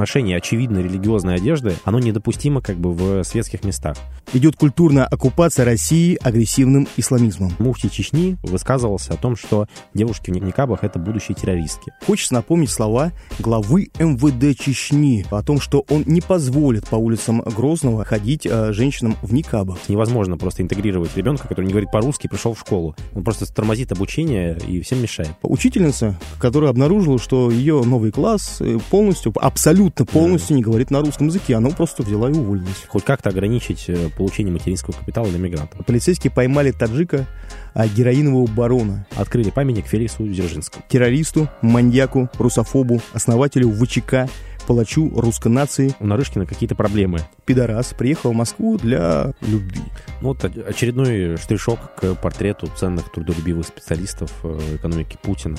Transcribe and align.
ношение 0.00 0.36
очевидно 0.36 0.78
религиозной 0.78 1.36
одежды, 1.36 1.74
оно 1.84 2.00
недопустимо 2.00 2.60
как 2.60 2.76
бы 2.76 2.92
в 2.92 3.22
светских 3.22 3.62
местах. 3.62 3.96
Идет 4.32 4.56
культурная 4.56 5.04
оккупация 5.04 5.64
России 5.64 6.18
агрессивным 6.20 6.88
исламизмом. 6.96 7.52
Муфти 7.58 7.88
Чечни 7.88 8.36
высказывался 8.42 9.14
о 9.14 9.16
том, 9.16 9.36
что 9.36 9.66
девушки 9.94 10.30
в 10.30 10.42
никабах— 10.42 10.80
это 10.82 10.98
будущие 10.98 11.34
террористки. 11.34 11.92
Хочется 12.06 12.34
напомнить 12.34 12.70
слова 12.70 13.12
главы 13.38 13.90
МВД 13.98 14.58
Чечни 14.58 15.26
о 15.30 15.42
том, 15.42 15.60
что 15.60 15.84
он 15.88 16.04
не 16.06 16.20
позволит 16.20 16.88
по 16.88 16.96
улицам 16.96 17.40
Грозного 17.40 18.04
ходить 18.04 18.46
э, 18.46 18.72
женщинам 18.72 19.16
в 19.22 19.34
никабах. 19.34 19.78
Невозможно 19.88 20.38
просто 20.38 20.62
интегрировать 20.62 21.16
ребенка, 21.16 21.46
который 21.46 21.66
не 21.66 21.72
говорит 21.72 21.90
по-русски, 21.90 22.28
пришел 22.28 22.54
в 22.54 22.60
школу. 22.60 22.96
Он 23.14 23.22
просто 23.22 23.52
тормозит 23.52 23.92
обучение 23.92 24.58
и 24.66 24.80
всем 24.80 25.02
мешает. 25.02 25.32
Учительница, 25.42 26.18
которая 26.38 26.70
обнаружила, 26.70 27.18
что 27.18 27.50
ее 27.50 27.82
новый 27.84 28.12
класс 28.12 28.58
э, 28.60 28.78
полностью, 28.90 29.32
абсолютно 29.36 29.89
полностью 29.94 30.56
не 30.56 30.62
говорит 30.62 30.90
на 30.90 31.00
русском 31.00 31.28
языке, 31.28 31.54
она 31.54 31.70
просто 31.70 32.02
взяла 32.02 32.30
и 32.30 32.32
уволилась. 32.34 32.84
Хоть 32.88 33.04
как-то 33.04 33.30
ограничить 33.30 33.84
э, 33.88 34.08
получение 34.16 34.52
материнского 34.52 34.94
капитала 34.94 35.28
для 35.28 35.38
мигрантов. 35.38 35.84
Полицейские 35.86 36.30
поймали 36.30 36.70
таджика, 36.72 37.26
а, 37.74 37.86
героинового 37.86 38.46
барона, 38.50 39.06
Открыли 39.16 39.50
памятник 39.50 39.86
Феликсу 39.86 40.26
Дзержинскому. 40.26 40.84
террористу, 40.88 41.48
маньяку, 41.62 42.28
русофобу, 42.38 43.00
основателю 43.12 43.70
ВЧК, 43.70 44.28
палачу 44.66 45.10
русской 45.18 45.48
нации, 45.48 45.94
У 46.00 46.06
Нарышкина 46.06 46.46
какие-то 46.46 46.74
проблемы. 46.74 47.20
пидорас, 47.44 47.92
приехал 47.96 48.32
в 48.32 48.36
Москву 48.36 48.78
для 48.78 49.32
любви. 49.40 49.80
Ну, 50.20 50.28
вот 50.28 50.44
очередной 50.44 51.36
штришок 51.36 51.94
к 51.96 52.14
портрету 52.14 52.68
ценных 52.76 53.10
трудолюбивых 53.10 53.66
специалистов 53.66 54.32
э, 54.44 54.58
экономики 54.76 55.18
Путина. 55.22 55.56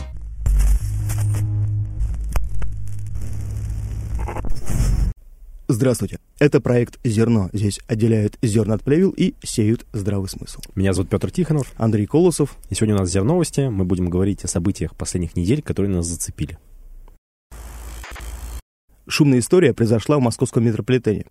Здравствуйте. 5.74 6.20
Это 6.38 6.60
проект 6.60 7.00
«Зерно». 7.06 7.50
Здесь 7.54 7.80
отделяют 7.88 8.38
зерна 8.42 8.74
от 8.74 8.84
плевел 8.84 9.12
и 9.12 9.36
сеют 9.42 9.86
здравый 9.94 10.28
смысл. 10.28 10.60
Меня 10.76 10.92
зовут 10.92 11.10
Петр 11.10 11.32
Тихонов, 11.32 11.72
Андрей 11.78 12.06
Колосов. 12.08 12.58
и 12.70 12.76
сегодня 12.76 12.96
у 12.96 12.98
нас 12.98 13.10
«Зерновости». 13.10 13.70
Мы 13.70 13.86
будем 13.86 14.10
говорить 14.10 14.44
о 14.44 14.50
событиях 14.50 14.98
последних 14.98 15.38
недель, 15.38 15.62
которые 15.62 15.96
нас 15.96 16.08
зацепили. 16.08 16.58
Шумная 19.08 19.40
история 19.40 19.74
произошла 19.74 20.18
в 20.18 20.22
московском 20.22 20.66
метрополитене. 20.66 21.24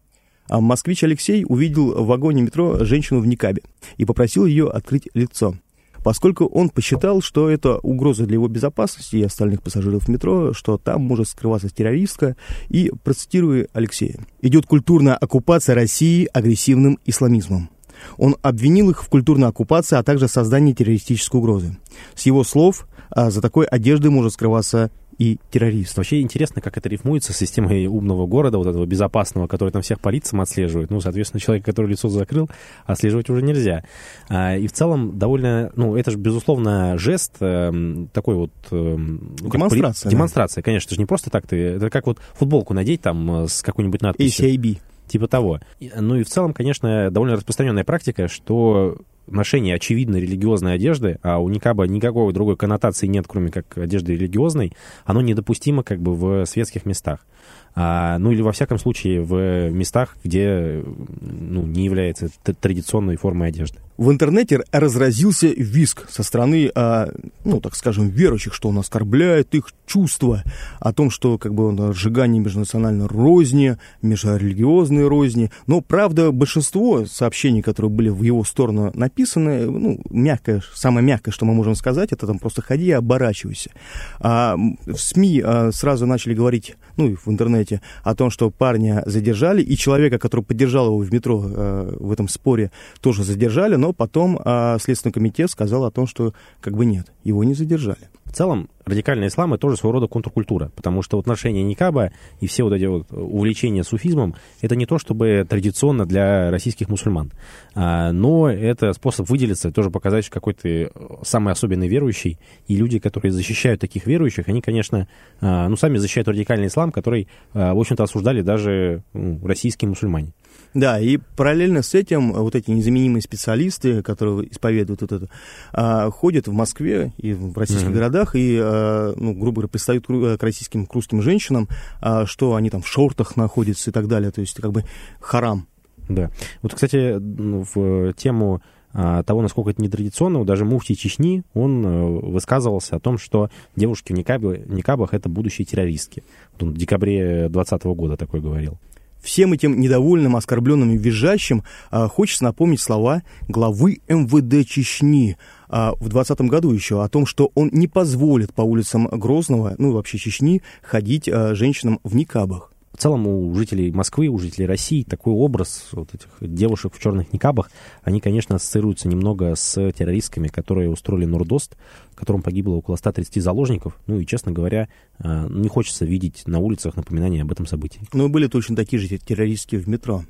А 0.48 0.58
москвич 0.58 1.04
Алексей 1.04 1.44
увидел 1.46 2.02
в 2.02 2.06
вагоне 2.06 2.40
метро 2.40 2.82
женщину 2.82 3.20
в 3.20 3.26
никабе 3.26 3.60
и 3.98 4.06
попросил 4.06 4.46
ее 4.46 4.70
открыть 4.70 5.10
лицо. 5.12 5.54
Поскольку 6.02 6.46
он 6.46 6.70
посчитал, 6.70 7.20
что 7.20 7.48
это 7.50 7.78
угроза 7.78 8.26
для 8.26 8.34
его 8.34 8.48
безопасности 8.48 9.16
и 9.16 9.22
остальных 9.22 9.62
пассажиров 9.62 10.08
метро, 10.08 10.52
что 10.52 10.78
там 10.78 11.02
может 11.02 11.28
скрываться 11.28 11.68
террористка, 11.68 12.36
и 12.68 12.90
процитирую 13.04 13.68
Алексея. 13.72 14.18
«Идет 14.40 14.66
культурная 14.66 15.14
оккупация 15.14 15.74
России 15.74 16.28
агрессивным 16.32 16.98
исламизмом». 17.04 17.70
Он 18.16 18.36
обвинил 18.42 18.90
их 18.90 19.02
в 19.02 19.08
культурной 19.08 19.48
оккупации, 19.48 19.96
а 19.96 20.02
также 20.02 20.26
создании 20.26 20.72
террористической 20.72 21.38
угрозы. 21.38 21.76
С 22.14 22.24
его 22.24 22.44
слов, 22.44 22.86
а, 23.10 23.30
за 23.30 23.42
такой 23.42 23.66
одеждой 23.66 24.10
может 24.10 24.32
скрываться 24.32 24.90
и 25.20 25.38
террорист. 25.50 25.98
Вообще 25.98 26.22
интересно, 26.22 26.62
как 26.62 26.78
это 26.78 26.88
рифмуется 26.88 27.34
с 27.34 27.36
системой 27.36 27.86
умного 27.86 28.26
города, 28.26 28.56
вот 28.56 28.66
этого 28.66 28.86
безопасного, 28.86 29.46
который 29.48 29.68
там 29.68 29.82
всех 29.82 30.00
по 30.00 30.08
лицам 30.08 30.40
отслеживает. 30.40 30.90
Ну, 30.90 31.02
соответственно, 31.02 31.40
человек, 31.40 31.62
который 31.62 31.90
лицо 31.90 32.08
закрыл, 32.08 32.48
отслеживать 32.86 33.28
уже 33.28 33.42
нельзя. 33.42 33.84
А, 34.30 34.56
И 34.56 34.66
в 34.66 34.72
целом 34.72 35.18
довольно, 35.18 35.72
ну, 35.76 35.94
это 35.94 36.10
же, 36.10 36.16
безусловно, 36.16 36.96
жест 36.96 37.34
эм, 37.40 38.08
такой 38.14 38.34
вот... 38.34 38.50
эм, 38.70 39.36
ну, 39.40 39.50
как 39.50 39.60
Демонстрация, 39.60 40.10
да. 40.10 40.16
Демонстрация, 40.16 40.62
конечно, 40.62 40.88
это 40.88 40.94
же 40.94 41.00
не 41.00 41.06
просто 41.06 41.28
так 41.28 41.46
ты... 41.46 41.56
Это 41.56 41.90
как 41.90 42.06
вот 42.06 42.18
футболку 42.32 42.72
надеть 42.72 43.02
там 43.02 43.44
э, 43.44 43.48
с 43.48 43.60
какой-нибудь 43.60 44.00
надписью. 44.00 44.48
ACIB. 44.48 44.78
Типа 45.10 45.26
того. 45.26 45.58
Ну 45.80 46.14
и 46.14 46.22
в 46.22 46.28
целом, 46.28 46.52
конечно, 46.52 47.10
довольно 47.10 47.34
распространенная 47.34 47.82
практика, 47.82 48.28
что 48.28 48.96
ношение 49.26 49.74
очевидно 49.74 50.18
религиозной 50.18 50.74
одежды, 50.74 51.18
а 51.22 51.38
у 51.38 51.48
никаба 51.48 51.88
никакой 51.88 52.32
другой 52.32 52.56
коннотации 52.56 53.08
нет, 53.08 53.24
кроме 53.26 53.50
как 53.50 53.76
одежды 53.76 54.14
религиозной, 54.14 54.72
оно 55.04 55.20
недопустимо 55.20 55.82
как 55.82 56.00
бы 56.00 56.14
в 56.14 56.46
светских 56.46 56.86
местах. 56.86 57.26
А, 57.74 58.18
ну 58.18 58.30
или 58.30 58.40
во 58.40 58.52
всяком 58.52 58.78
случае 58.78 59.20
в 59.20 59.70
местах, 59.70 60.16
где 60.22 60.84
ну, 61.20 61.62
не 61.62 61.86
является 61.86 62.28
традиционной 62.44 63.16
формой 63.16 63.48
одежды. 63.48 63.80
В 64.00 64.10
интернете 64.10 64.62
разразился 64.72 65.48
виск 65.48 66.08
со 66.08 66.22
стороны, 66.22 66.70
а, 66.74 67.10
ну, 67.44 67.60
так 67.60 67.76
скажем, 67.76 68.08
верующих, 68.08 68.54
что 68.54 68.70
он 68.70 68.78
оскорбляет 68.78 69.54
их 69.54 69.66
чувства, 69.86 70.42
о 70.78 70.94
том, 70.94 71.10
что 71.10 71.36
как 71.36 71.52
бы 71.52 71.66
он 71.66 71.92
сжигание 71.92 72.42
межнациональной 72.42 73.06
розни, 73.06 73.76
межрелигиозной 74.00 75.06
розни. 75.06 75.50
Но, 75.66 75.82
правда, 75.82 76.30
большинство 76.30 77.04
сообщений, 77.04 77.60
которые 77.60 77.90
были 77.90 78.08
в 78.08 78.22
его 78.22 78.42
сторону 78.44 78.90
написаны, 78.94 79.66
ну, 79.66 80.00
мягкое, 80.08 80.62
самое 80.72 81.04
мягкое, 81.04 81.30
что 81.30 81.44
мы 81.44 81.52
можем 81.52 81.74
сказать, 81.74 82.10
это 82.10 82.26
там 82.26 82.38
просто 82.38 82.62
ходи 82.62 82.86
и 82.86 82.92
оборачивайся. 82.92 83.70
А, 84.18 84.56
в 84.56 84.96
СМИ 84.96 85.42
а, 85.44 85.72
сразу 85.72 86.06
начали 86.06 86.32
говорить, 86.32 86.76
ну, 86.96 87.06
и 87.06 87.16
в 87.16 87.28
интернете, 87.28 87.82
о 88.02 88.14
том, 88.14 88.30
что 88.30 88.50
парня 88.50 89.02
задержали, 89.04 89.60
и 89.60 89.76
человека, 89.76 90.18
который 90.18 90.42
поддержал 90.42 90.86
его 90.86 90.98
в 90.98 91.12
метро 91.12 91.44
э, 91.44 91.96
в 91.98 92.12
этом 92.12 92.28
споре, 92.28 92.70
тоже 93.00 93.24
задержали, 93.24 93.74
но 93.74 93.89
потом 93.92 94.40
а, 94.44 94.78
Следственный 94.78 95.12
комитет 95.12 95.50
сказал 95.50 95.84
о 95.84 95.90
том, 95.90 96.06
что 96.06 96.34
как 96.60 96.76
бы 96.76 96.84
нет, 96.84 97.12
его 97.24 97.44
не 97.44 97.54
задержали. 97.54 98.08
В 98.30 98.32
целом, 98.32 98.68
радикальный 98.86 99.26
ислам— 99.26 99.52
это 99.54 99.62
тоже 99.62 99.76
своего 99.76 99.94
рода 99.94 100.06
контркультура, 100.06 100.70
потому 100.76 101.02
что 101.02 101.16
вот 101.16 101.26
ношение 101.26 101.64
никаба 101.64 102.12
и 102.40 102.46
все 102.46 102.62
вот 102.62 102.72
эти 102.72 102.84
вот 102.84 103.10
увлечения 103.10 103.82
суфизмом— 103.82 104.36
это 104.60 104.76
не 104.76 104.86
то, 104.86 104.98
чтобы 104.98 105.44
традиционно 105.48 106.06
для 106.06 106.48
российских 106.50 106.88
мусульман, 106.88 107.32
А, 107.74 108.12
но 108.12 108.48
это 108.48 108.92
способ 108.92 109.28
выделиться, 109.28 109.72
тоже 109.72 109.90
показать, 109.90 110.24
что 110.24 110.32
какой 110.34 110.54
ты 110.54 110.90
самый 111.22 111.52
особенный 111.52 111.88
верующий, 111.88 112.38
и 112.68 112.76
люди, 112.76 113.00
которые 113.00 113.32
защищают 113.32 113.80
таких 113.80 114.06
верующих, 114.06 114.48
они, 114.48 114.60
конечно, 114.60 115.08
а, 115.40 115.68
ну, 115.68 115.76
сами 115.76 115.98
защищают 115.98 116.28
радикальный 116.28 116.68
ислам, 116.68 116.92
который, 116.92 117.26
а, 117.52 117.74
в 117.74 117.80
общем-то, 117.80 118.04
осуждали 118.04 118.42
даже 118.42 119.02
ну, 119.12 119.40
российские 119.44 119.88
мусульмане. 119.88 120.32
Да, 120.74 121.00
и 121.00 121.16
параллельно 121.36 121.82
с 121.82 121.94
этим 121.94 122.32
э, 122.32 122.38
вот 122.38 122.54
эти 122.54 122.70
незаменимые 122.70 123.22
специалисты, 123.22 124.02
которые 124.02 124.52
исповедуют 124.52 125.00
вот 125.02 125.12
это, 125.12 126.10
ходят 126.10 126.46
в 126.46 126.52
Москве 126.52 127.12
и 127.18 127.32
в 127.32 127.56
российских 127.56 127.88
Мгм. 127.88 127.94
городах 127.94 128.19
и, 128.34 128.58
а, 128.60 129.14
ну, 129.16 129.34
грубо 129.34 129.56
говоря, 129.56 129.68
пристают 129.68 130.06
к 130.06 130.36
к 130.36 130.42
российским, 130.42 130.86
к 130.86 130.94
русским 130.94 131.22
женщинам, 131.22 131.68
а, 132.00 132.26
что 132.26 132.54
они 132.54 132.70
там 132.70 132.82
в 132.82 132.88
шортах 132.88 133.36
находятся 133.36 133.90
и 133.90 133.92
так 133.92 134.08
далее, 134.08 134.30
то 134.30 134.40
есть 134.40 134.60
как 134.60 134.72
бы 134.72 134.84
харам. 135.20 135.66
Да. 136.08 136.30
Вот, 136.62 136.74
кстати, 136.74 137.18
ну, 137.18 137.64
в 137.72 138.12
тему 138.14 138.60
а, 138.92 139.22
того, 139.22 139.42
насколько 139.42 139.70
это 139.70 139.82
нетрадиционно, 139.82 140.44
даже 140.44 140.64
муфти 140.64 140.94
Чечни, 140.94 141.44
он 141.54 141.86
э, 141.86 142.06
высказывался 142.06 142.96
о 142.96 143.00
том, 143.00 143.18
что 143.18 143.48
девушки 143.76 144.12
в 144.12 144.16
никабе- 144.16 144.64
никабах— 144.66 145.10
это 145.14 145.28
будущие 145.28 145.64
террористки. 145.64 146.24
Он 146.60 146.72
в 146.72 146.76
декабре 146.76 147.48
2020 147.48 147.84
года 147.84 148.16
такой 148.16 148.40
говорил. 148.40 148.78
Всем 149.22 149.52
этим 149.52 149.80
недовольным, 149.80 150.36
оскорбленным 150.36 150.90
и 150.90 150.96
визжащим 150.96 151.62
а, 151.90 152.08
хочется 152.08 152.44
напомнить 152.44 152.80
слова 152.80 153.22
главы 153.48 154.00
МВД 154.08 154.66
Чечни 154.66 155.36
а, 155.68 155.92
в 155.92 156.08
2020 156.08 156.40
году 156.42 156.72
еще 156.72 157.02
о 157.02 157.08
том, 157.08 157.26
что 157.26 157.50
он 157.54 157.68
не 157.72 157.86
позволит 157.86 158.54
по 158.54 158.62
улицам 158.62 159.06
Грозного, 159.06 159.74
ну 159.78 159.90
и 159.90 159.94
вообще 159.94 160.18
Чечни, 160.18 160.62
ходить 160.82 161.28
а, 161.28 161.54
женщинам 161.54 162.00
в 162.02 162.16
никабах. 162.16 162.69
В 163.00 163.02
целом 163.02 163.26
у 163.26 163.54
жителей 163.54 163.90
Москвы, 163.92 164.28
у 164.28 164.38
жителей 164.38 164.66
России 164.66 165.04
такой 165.04 165.32
образ 165.32 165.88
вот 165.92 166.14
этих 166.14 166.28
девушек 166.38 166.92
в 166.94 167.00
черных 167.00 167.32
никабах, 167.32 167.70
они, 168.02 168.20
конечно, 168.20 168.56
ассоциируются 168.56 169.08
немного 169.08 169.54
с 169.54 169.90
террористками, 169.92 170.48
которые 170.48 170.90
устроили 170.90 171.24
Нордост, 171.24 171.78
в 172.10 172.14
котором 172.14 172.42
погибло 172.42 172.74
около 172.74 172.96
130 172.96 173.42
заложников. 173.42 173.98
Ну 174.06 174.20
и, 174.20 174.26
честно 174.26 174.52
говоря, 174.52 174.90
а, 175.18 175.48
не 175.48 175.70
хочется 175.70 176.04
видеть 176.04 176.42
на 176.44 176.58
улицах 176.58 176.94
напоминания 176.94 177.40
об 177.40 177.50
этом 177.50 177.64
событии. 177.64 178.02
Но 178.12 178.28
были 178.28 178.48
точно 178.48 178.76
такие 178.76 179.00
же 179.00 179.08
террористки 179.16 179.76
в 179.76 179.88
метро. 179.88 180.24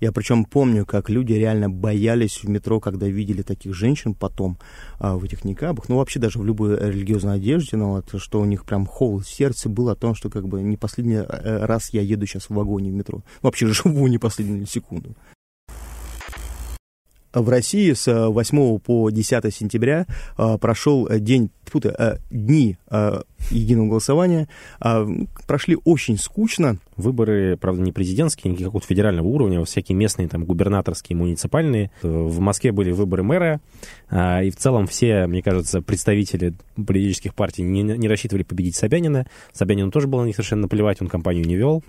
Я 0.00 0.12
причем 0.12 0.44
помню, 0.44 0.84
как 0.84 1.08
люди 1.08 1.32
реально 1.32 1.70
боялись 1.70 2.42
в 2.42 2.48
метро, 2.48 2.80
когда 2.80 3.06
видели 3.06 3.42
таких 3.42 3.74
женщин 3.74 4.14
потом 4.14 4.58
а, 4.98 5.16
в 5.16 5.24
этих 5.24 5.44
никабах, 5.44 5.88
ну 5.88 5.96
вообще 5.96 6.20
даже 6.20 6.38
в 6.38 6.44
любой 6.44 6.76
религиозной 6.76 7.36
одежде, 7.36 7.76
но 7.76 7.92
вот, 7.92 8.20
что 8.20 8.40
у 8.40 8.44
них 8.44 8.64
прям 8.64 8.86
холод 8.86 9.24
в 9.26 9.34
сердце 9.34 9.68
был 9.68 9.88
о 9.88 9.96
том, 9.96 10.14
что 10.14 10.30
как 10.30 10.48
бы 10.48 10.62
не 10.62 10.76
последний 10.76 11.16
э, 11.16 11.64
раз 11.64 11.90
я 11.92 12.02
еду 12.02 12.26
сейчас 12.26 12.44
в 12.44 12.54
вагоне 12.54 12.90
в 12.90 12.94
метро. 12.94 13.22
Вообще 13.42 13.66
живу 13.72 14.06
не 14.06 14.18
последнюю 14.18 14.66
секунду. 14.66 15.14
В 17.36 17.50
России 17.50 17.92
с 17.92 18.08
э, 18.08 18.28
8 18.28 18.78
по 18.78 19.10
10 19.10 19.54
сентября 19.54 20.06
э, 20.38 20.56
прошел 20.58 21.06
день, 21.18 21.50
тьфу 21.66 21.80
ты, 21.80 21.90
э, 21.90 22.16
дни 22.30 22.78
э, 22.90 23.20
единого 23.50 23.88
голосования, 23.88 24.48
а, 24.80 25.06
прошли 25.46 25.76
очень 25.84 26.18
скучно. 26.18 26.78
Выборы, 26.96 27.56
правда, 27.56 27.82
не 27.82 27.92
президентские, 27.92 28.52
не 28.52 28.64
какого-то 28.64 28.86
федерального 28.86 29.26
уровня, 29.26 29.62
всякие 29.64 29.96
местные, 29.96 30.28
там, 30.28 30.44
губернаторские, 30.44 31.16
муниципальные. 31.16 31.90
В 32.02 32.40
Москве 32.40 32.72
были 32.72 32.92
выборы 32.92 33.22
мэра, 33.22 33.60
а, 34.08 34.42
и 34.42 34.50
в 34.50 34.56
целом 34.56 34.86
все, 34.86 35.26
мне 35.26 35.42
кажется, 35.42 35.82
представители 35.82 36.54
политических 36.74 37.34
партий 37.34 37.62
не, 37.62 37.82
не 37.82 38.08
рассчитывали 38.08 38.42
победить 38.42 38.76
Собянина. 38.76 39.26
Собянину 39.52 39.90
тоже 39.90 40.06
было 40.06 40.22
на 40.22 40.26
них 40.26 40.36
совершенно 40.36 40.62
наплевать, 40.62 41.00
он 41.00 41.08
кампанию 41.08 41.44
не 41.44 41.56
вел. 41.56 41.82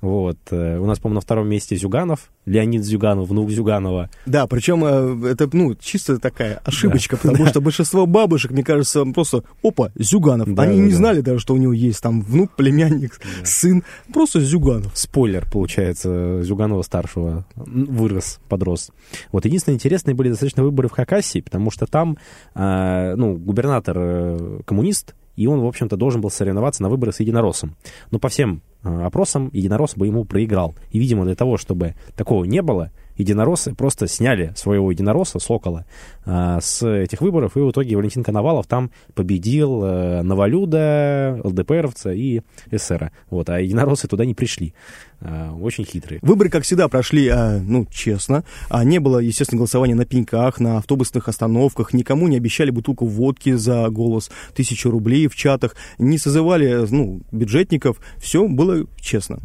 Вот. 0.00 0.38
Э, 0.50 0.78
у 0.78 0.86
нас, 0.86 0.98
по-моему, 0.98 1.16
на 1.16 1.20
втором 1.20 1.48
месте 1.48 1.76
Зюганов, 1.76 2.30
Леонид 2.46 2.84
Зюганов, 2.84 3.28
внук 3.28 3.50
Зюганова. 3.50 4.10
Да, 4.26 4.46
причем 4.46 4.84
э, 4.84 5.30
это, 5.30 5.48
ну, 5.52 5.74
чисто 5.74 6.18
такая 6.18 6.60
ошибочка, 6.64 7.16
да. 7.16 7.22
потому 7.22 7.44
да. 7.44 7.50
что 7.50 7.60
большинство 7.60 8.06
бабушек, 8.06 8.52
мне 8.52 8.62
кажется, 8.62 9.04
просто, 9.06 9.42
опа, 9.62 9.90
Зюганов. 9.96 10.54
Да, 10.54 10.62
Они 10.62 10.80
да, 10.80 10.86
не. 10.86 10.92
Знали 10.98 11.20
даже, 11.20 11.40
что 11.40 11.54
у 11.54 11.56
него 11.56 11.72
есть 11.72 12.02
там 12.02 12.20
внук, 12.20 12.54
племянник, 12.56 13.18
да. 13.18 13.44
сын, 13.44 13.84
просто 14.12 14.40
Зюганов. 14.40 14.92
Спойлер, 14.94 15.48
получается, 15.50 16.42
Зюганова 16.42 16.82
старшего 16.82 17.46
вырос, 17.56 18.40
подрос. 18.48 18.90
Вот 19.32 19.44
единственное 19.44 19.76
интересные 19.76 20.14
были 20.14 20.30
достаточно 20.30 20.62
выборы 20.62 20.88
в 20.88 20.92
Хакасии, 20.92 21.40
потому 21.40 21.70
что 21.70 21.86
там, 21.86 22.18
э, 22.54 23.14
ну, 23.16 23.36
губернатор 23.36 24.62
коммунист, 24.64 25.14
и 25.38 25.46
он, 25.46 25.60
в 25.60 25.66
общем-то, 25.66 25.96
должен 25.96 26.20
был 26.20 26.30
соревноваться 26.30 26.82
на 26.82 26.88
выборы 26.88 27.12
с 27.12 27.20
единороссом. 27.20 27.76
Но 28.10 28.18
по 28.18 28.28
всем 28.28 28.60
э, 28.82 29.02
опросам 29.04 29.50
единорос 29.52 29.94
бы 29.94 30.08
ему 30.08 30.24
проиграл. 30.24 30.74
И, 30.90 30.98
видимо, 30.98 31.24
для 31.24 31.36
того, 31.36 31.56
чтобы 31.56 31.94
такого 32.16 32.42
не 32.42 32.60
было, 32.60 32.90
единороссы 33.18 33.74
просто 33.74 34.06
сняли 34.06 34.52
своего 34.56 34.90
единоросса, 34.90 35.38
Сокола, 35.38 35.84
а, 36.24 36.60
с 36.60 36.86
этих 36.86 37.20
выборов, 37.20 37.56
и 37.56 37.60
в 37.60 37.70
итоге 37.70 37.96
Валентин 37.96 38.22
Коновалов 38.22 38.66
там 38.66 38.90
победил 39.14 39.80
а, 39.82 40.22
Новолюда, 40.22 41.40
ЛДПРовца 41.44 42.12
и 42.12 42.40
эсера. 42.70 43.12
Вот, 43.28 43.50
а 43.50 43.60
единороссы 43.60 44.08
туда 44.08 44.24
не 44.24 44.34
пришли. 44.34 44.72
А, 45.20 45.52
очень 45.52 45.84
хитрые. 45.84 46.20
Выборы, 46.22 46.48
как 46.48 46.62
всегда, 46.62 46.88
прошли, 46.88 47.32
ну, 47.62 47.86
честно. 47.90 48.44
Не 48.84 49.00
было, 49.00 49.18
естественно, 49.18 49.58
голосования 49.58 49.94
на 49.96 50.04
пеньках, 50.04 50.60
на 50.60 50.78
автобусных 50.78 51.28
остановках, 51.28 51.92
никому 51.92 52.28
не 52.28 52.36
обещали 52.36 52.70
бутылку 52.70 53.04
водки 53.04 53.52
за 53.54 53.88
голос, 53.88 54.30
тысячу 54.54 54.90
рублей 54.90 55.26
в 55.26 55.34
чатах, 55.34 55.74
не 55.98 56.18
созывали, 56.18 56.86
ну, 56.88 57.20
бюджетников, 57.32 58.00
все 58.18 58.46
было 58.46 58.86
честно. 59.00 59.40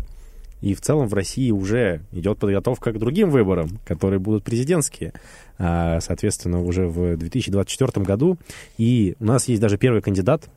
И 0.63 0.74
в 0.75 0.80
целом 0.80 1.10
в 1.10 1.13
России 1.13 1.51
уже 1.51 2.00
идет 2.13 2.38
подготовка 2.38 2.94
к 2.94 2.98
другим 2.98 3.30
выборам, 3.30 3.80
которые 3.86 4.19
будут 4.19 4.45
президентские, 4.45 5.12
а, 5.60 6.00
соответственно, 6.00 6.63
уже 6.63 6.88
в 6.88 7.18
2024 7.18 8.06
году. 8.06 8.38
И 8.77 9.18
у 9.19 9.25
нас 9.25 9.50
есть 9.50 9.62
даже 9.62 9.77
первый 9.77 10.01
кандидат, 10.01 10.50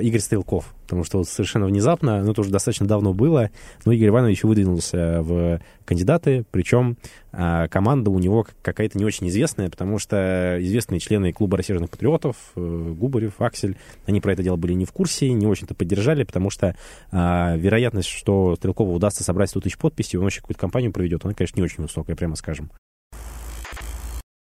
Игорь 0.00 0.20
Стрелков, 0.20 0.74
потому 0.84 1.04
что 1.04 1.24
совершенно 1.24 1.66
внезапно, 1.66 2.22
ну, 2.22 2.32
это 2.32 2.42
уже 2.42 2.50
достаточно 2.50 2.86
давно 2.86 3.14
было, 3.14 3.50
но 3.84 3.92
Игорь 3.92 4.08
Иванович 4.08 4.44
выдвинулся 4.44 5.22
в 5.22 5.60
кандидаты, 5.84 6.44
причем 6.50 6.96
а, 7.32 7.68
команда 7.68 8.10
у 8.10 8.18
него 8.18 8.46
какая-то 8.62 8.98
не 8.98 9.04
очень 9.04 9.28
известная, 9.28 9.70
потому 9.70 9.98
что 9.98 10.58
известные 10.60 11.00
члены 11.00 11.32
клуба 11.32 11.56
рассерженных 11.56 11.90
патриотов, 11.90 12.36
э, 12.56 12.94
Губарев, 12.96 13.40
Аксель, 13.40 13.76
они 14.06 14.20
про 14.20 14.34
это 14.34 14.42
дело 14.42 14.56
были 14.56 14.74
не 14.74 14.84
в 14.84 14.92
курсе, 14.92 15.32
не 15.32 15.46
очень-то 15.46 15.74
поддержали, 15.74 16.24
потому 16.24 16.50
что 16.50 16.76
вероятность, 17.10 18.08
что 18.08 18.56
Стрелкову 18.56 18.94
удастся 18.94 19.24
собрать 19.24 19.50
100 19.50 19.60
тысяч 19.60 19.78
подписей, 19.78 20.18
он 20.18 20.24
вообще 20.24 20.40
какую-то 20.40 20.60
кампанию 20.60 20.92
проведет, 20.92 21.24
она, 21.24 21.34
конечно, 21.34 21.58
не 21.58 21.64
очень 21.64 21.82
высокая, 21.82 22.16
прямо 22.16 22.36
скажем. 22.36 22.70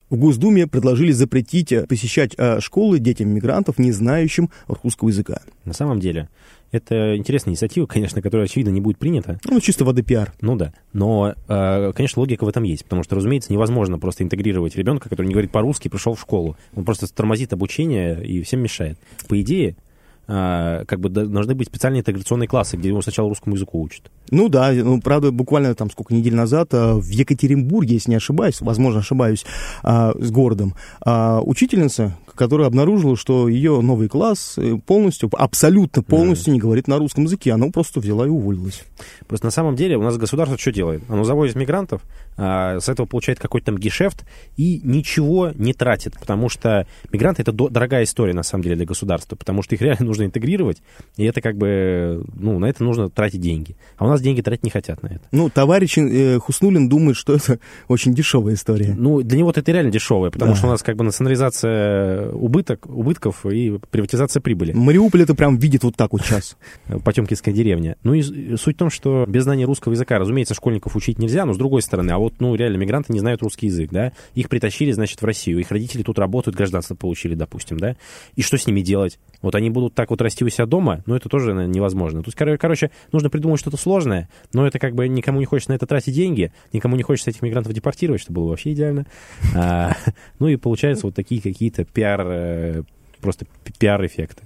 В 0.09 0.17
Госдуме 0.17 0.67
предложили 0.67 1.11
запретить 1.11 1.71
э, 1.71 1.87
посещать 1.87 2.33
э, 2.37 2.59
школы 2.59 2.99
детям 2.99 3.29
мигрантов, 3.29 3.79
не 3.79 3.91
знающим 3.91 4.49
русского 4.67 5.09
языка. 5.09 5.41
На 5.65 5.73
самом 5.73 5.99
деле, 5.99 6.29
это 6.71 7.15
интересная 7.15 7.51
инициатива, 7.53 7.85
конечно, 7.87 8.21
которая, 8.21 8.45
очевидно, 8.45 8.71
не 8.71 8.81
будет 8.81 8.97
принята. 8.97 9.39
Ну, 9.45 9.59
чисто 9.59 9.85
воды 9.85 10.03
пиар. 10.03 10.33
Ну 10.41 10.55
да. 10.55 10.73
Но, 10.91 11.35
э, 11.47 11.93
конечно, 11.95 12.19
логика 12.19 12.43
в 12.45 12.49
этом 12.49 12.63
есть. 12.63 12.83
Потому 12.83 13.03
что, 13.03 13.15
разумеется, 13.15 13.53
невозможно 13.53 13.97
просто 13.97 14.23
интегрировать 14.23 14.75
ребенка, 14.75 15.09
который 15.09 15.27
не 15.27 15.33
говорит 15.33 15.51
по-русски, 15.51 15.87
пришел 15.87 16.15
в 16.15 16.21
школу. 16.21 16.57
Он 16.75 16.83
просто 16.83 17.11
тормозит 17.13 17.53
обучение 17.53 18.25
и 18.25 18.41
всем 18.41 18.59
мешает. 18.59 18.99
По 19.27 19.39
идее, 19.39 19.75
как 20.25 20.99
бы 20.99 21.09
должны 21.09 21.53
быть 21.53 21.67
специальные 21.67 21.99
интеграционные 21.99 22.47
классы, 22.47 22.77
где 22.77 22.89
его 22.89 23.01
сначала 23.01 23.27
русскому 23.29 23.55
языку 23.55 23.81
учат. 23.81 24.09
Ну 24.31 24.49
да, 24.49 24.71
ну 24.71 25.01
правда, 25.01 25.31
буквально 25.31 25.75
там 25.75 25.91
сколько 25.91 26.13
недель 26.13 26.33
назад 26.33 26.69
а, 26.73 26.95
в 26.95 27.09
Екатеринбурге, 27.09 27.95
если 27.95 28.11
не 28.11 28.15
ошибаюсь, 28.15 28.61
возможно, 28.61 29.01
ошибаюсь, 29.01 29.45
а, 29.83 30.13
с 30.17 30.31
городом, 30.31 30.75
учительница, 31.05 32.17
которая 32.35 32.67
обнаружила, 32.67 33.15
что 33.15 33.47
ее 33.47 33.81
новый 33.81 34.07
класс 34.07 34.55
э, 34.57 34.77
полностью, 34.77 35.29
абсолютно 35.33 36.01
полностью 36.01 36.51
mm. 36.51 36.53
не 36.55 36.59
говорит 36.59 36.87
на 36.87 36.97
русском 36.97 37.25
языке, 37.25 37.51
она 37.51 37.67
просто 37.67 37.99
взяла 37.99 38.25
и 38.25 38.29
уволилась. 38.29 38.83
Просто 39.27 39.45
на 39.45 39.51
самом 39.51 39.75
деле 39.75 39.97
у 39.97 40.01
нас 40.01 40.17
государство 40.17 40.57
что 40.57 40.71
делает? 40.71 41.03
Оно 41.09 41.23
завозит 41.25 41.55
мигрантов, 41.55 42.01
с 42.35 42.89
этого 42.89 43.05
получает 43.05 43.39
какой-то 43.39 43.67
там 43.67 43.77
гешефт 43.77 44.25
и 44.57 44.81
ничего 44.83 45.51
не 45.53 45.73
тратит, 45.73 46.17
потому 46.19 46.49
что 46.49 46.87
мигранты 47.11 47.43
это 47.43 47.51
дорогая 47.51 48.03
история 48.03 48.33
на 48.33 48.43
самом 48.43 48.63
деле 48.63 48.77
для 48.77 48.85
государства, 48.85 49.35
потому 49.35 49.61
что 49.61 49.75
их 49.75 49.81
реально 49.81 50.05
нужно 50.13 50.25
интегрировать, 50.25 50.81
и 51.17 51.25
это 51.25 51.41
как 51.41 51.57
бы, 51.57 52.23
ну, 52.35 52.59
на 52.59 52.65
это 52.67 52.83
нужно 52.83 53.09
тратить 53.09 53.41
деньги. 53.41 53.75
А 53.97 54.05
у 54.05 54.07
нас 54.07 54.21
деньги 54.21 54.41
тратить 54.41 54.63
не 54.63 54.69
хотят 54.69 55.01
на 55.01 55.07
это. 55.07 55.21
Ну, 55.31 55.49
товарищ 55.49 55.97
э, 55.97 56.37
Хуснулин 56.39 56.87
думает, 56.87 57.17
что 57.17 57.33
это 57.33 57.59
очень 57.87 58.13
дешевая 58.13 58.53
история. 58.53 58.93
Ну, 58.95 59.23
для 59.23 59.39
него 59.39 59.49
это 59.49 59.71
реально 59.71 59.91
дешевая, 59.91 60.29
потому 60.29 60.51
да. 60.51 60.57
что 60.57 60.67
у 60.67 60.69
нас 60.69 60.83
как 60.83 60.95
бы 60.95 61.03
национализация 61.03 62.29
убыток, 62.31 62.85
убытков 62.87 63.45
и 63.45 63.79
приватизация 63.89 64.39
прибыли. 64.39 64.73
Мариуполь 64.73 65.23
это 65.23 65.33
прям 65.33 65.57
видит 65.57 65.83
вот 65.83 65.95
так 65.95 66.13
вот 66.13 66.21
сейчас. 66.21 66.57
Потемкинская 67.03 67.53
деревня. 67.53 67.95
Ну, 68.03 68.13
и 68.13 68.55
суть 68.55 68.75
в 68.75 68.79
том, 68.79 68.91
что 68.91 69.25
без 69.27 69.43
знания 69.43 69.65
русского 69.65 69.93
языка, 69.93 70.19
разумеется, 70.19 70.53
школьников 70.53 70.95
учить 70.95 71.17
нельзя, 71.17 71.45
но 71.45 71.53
с 71.53 71.57
другой 71.57 71.81
стороны, 71.81 72.11
а 72.11 72.19
вот, 72.19 72.35
ну, 72.39 72.53
реально, 72.53 72.77
мигранты 72.77 73.11
не 73.13 73.19
знают 73.19 73.41
русский 73.41 73.67
язык, 73.67 73.89
да, 73.91 74.11
их 74.35 74.49
притащили, 74.49 74.91
значит, 74.91 75.21
в 75.21 75.25
Россию, 75.25 75.59
их 75.59 75.71
родители 75.71 76.03
тут 76.03 76.19
работают, 76.19 76.55
гражданство 76.55 76.95
получили, 76.95 77.33
допустим, 77.33 77.79
да, 77.79 77.95
и 78.35 78.41
что 78.41 78.57
с 78.57 78.67
ними 78.67 78.81
делать? 78.81 79.19
Вот 79.43 79.53
они 79.55 79.69
будут 79.69 79.93
так 79.93 80.09
вот 80.09 80.21
расти 80.21 80.43
у 80.43 80.49
себя 80.49 80.65
дома, 80.65 81.03
но 81.05 81.15
это 81.15 81.29
тоже 81.29 81.53
наверное, 81.53 81.75
невозможно. 81.75 82.23
Тут, 82.23 82.33
короче, 82.33 82.89
нужно 83.11 83.29
придумать 83.29 83.59
что-то 83.59 83.77
сложное, 83.77 84.29
но 84.53 84.65
это 84.65 84.79
как 84.79 84.95
бы 84.95 85.07
никому 85.07 85.39
не 85.39 85.45
хочется 85.45 85.71
на 85.71 85.75
это 85.75 85.85
тратить 85.85 86.15
деньги, 86.15 86.51
никому 86.71 86.95
не 86.95 87.03
хочется 87.03 87.29
этих 87.29 87.41
мигрантов 87.41 87.73
депортировать, 87.73 88.21
что 88.21 88.33
было 88.33 88.47
вообще 88.47 88.71
идеально. 88.71 89.05
А, 89.53 89.91
ну 90.39 90.47
и 90.47 90.55
получается 90.55 91.05
вот 91.05 91.13
такие 91.13 91.41
какие-то 91.41 91.83
пиар, 91.83 92.21
э, 92.25 92.83
просто 93.21 93.45
пиар-эффекты. 93.77 94.43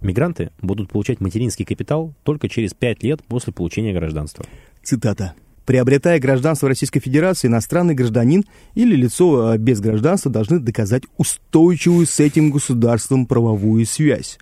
Мигранты 0.00 0.50
будут 0.60 0.90
получать 0.90 1.20
материнский 1.20 1.64
капитал 1.64 2.12
только 2.24 2.48
через 2.48 2.74
пять 2.74 3.02
лет 3.02 3.22
после 3.24 3.52
получения 3.52 3.94
гражданства. 3.94 4.44
Цитата. 4.82 5.34
Приобретая 5.66 6.20
гражданство 6.20 6.68
Российской 6.68 7.00
Федерации, 7.00 7.48
иностранный 7.48 7.94
гражданин 7.94 8.44
или 8.74 8.94
лицо 8.94 9.48
а, 9.48 9.58
без 9.58 9.80
гражданства 9.80 10.30
должны 10.30 10.58
доказать 10.58 11.04
устойчивую 11.16 12.06
с 12.06 12.20
этим 12.20 12.50
государством 12.50 13.26
правовую 13.26 13.86
связь, 13.86 14.38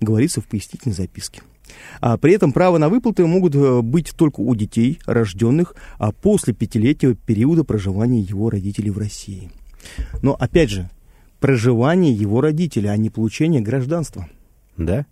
говорится 0.00 0.42
в 0.42 0.46
пояснительной 0.46 0.94
записке. 0.94 1.42
А 2.00 2.18
при 2.18 2.34
этом 2.34 2.52
право 2.52 2.78
на 2.78 2.88
выплаты 2.88 3.26
могут 3.26 3.54
э, 3.54 3.80
быть 3.80 4.12
только 4.16 4.40
у 4.40 4.54
детей, 4.54 5.00
рожденных 5.06 5.74
а 5.98 6.12
после 6.12 6.54
пятилетнего 6.54 7.14
периода 7.14 7.64
проживания 7.64 8.20
его 8.20 8.50
родителей 8.50 8.90
в 8.90 8.98
России. 8.98 9.50
Но 10.22 10.34
опять 10.34 10.70
же, 10.70 10.90
проживание 11.40 12.12
его 12.12 12.40
родителей, 12.40 12.88
а 12.88 12.96
не 12.96 13.10
получение 13.10 13.62
гражданства. 13.62 14.28
Да. 14.76 15.06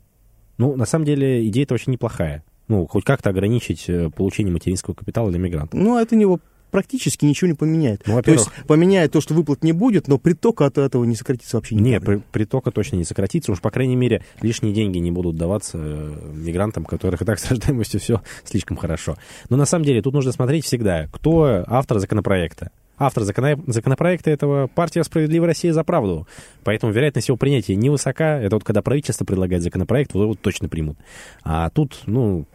Ну, 0.58 0.76
на 0.76 0.84
самом 0.84 1.06
деле, 1.06 1.48
идея-то 1.48 1.74
очень 1.74 1.92
неплохая 1.92 2.44
ну, 2.68 2.86
хоть 2.86 3.04
как-то 3.04 3.30
ограничить 3.30 3.84
э, 3.88 4.10
получение 4.10 4.52
материнского 4.52 4.94
капитала 4.94 5.30
для 5.30 5.38
мигрантов. 5.38 5.78
Ну, 5.78 5.98
это 5.98 6.16
него 6.16 6.40
практически 6.74 7.24
ничего 7.24 7.46
не 7.46 7.54
поменяет. 7.54 8.02
Ну, 8.04 8.20
то 8.20 8.32
есть 8.32 8.48
поменяет 8.66 9.12
то, 9.12 9.20
что 9.20 9.32
выплат 9.32 9.62
не 9.62 9.70
будет, 9.70 10.08
но 10.08 10.18
притока 10.18 10.66
от 10.66 10.76
этого 10.76 11.04
не 11.04 11.14
сократится 11.14 11.56
вообще 11.56 11.76
никак. 11.76 11.86
Нет, 11.86 12.04
при, 12.04 12.16
притока 12.32 12.72
точно 12.72 12.96
не 12.96 13.04
сократится. 13.04 13.52
Уж, 13.52 13.60
по 13.60 13.70
крайней 13.70 13.94
мере, 13.94 14.24
лишние 14.42 14.74
деньги 14.74 14.98
не 14.98 15.12
будут 15.12 15.36
даваться 15.36 15.78
э, 15.80 16.32
мигрантам, 16.34 16.84
которых 16.84 17.22
и 17.22 17.24
так 17.24 17.38
с 17.38 17.48
рождаемостью 17.48 18.00
все 18.00 18.22
слишком 18.42 18.76
хорошо. 18.76 19.16
Но 19.50 19.56
на 19.56 19.66
самом 19.66 19.84
деле 19.84 20.02
тут 20.02 20.14
нужно 20.14 20.32
смотреть 20.32 20.64
всегда, 20.64 21.06
кто 21.12 21.64
автор 21.68 22.00
законопроекта. 22.00 22.72
Автор 22.96 23.24
законопроекта 23.24 24.30
этого 24.30 24.68
партия 24.68 25.02
«Справедливая 25.02 25.48
Россия 25.48 25.72
за 25.72 25.82
правду». 25.82 26.28
Поэтому 26.62 26.92
вероятность 26.92 27.28
его 27.28 27.36
принятия 27.36 27.74
невысока. 27.74 28.40
Это 28.40 28.56
вот 28.56 28.64
когда 28.64 28.82
правительство 28.82 29.24
предлагает 29.24 29.62
законопроект, 29.62 30.14
вот 30.14 30.22
его 30.22 30.34
точно 30.34 30.68
примут. 30.68 30.96
А 31.42 31.70
тут, 31.70 32.02
ну, 32.06 32.46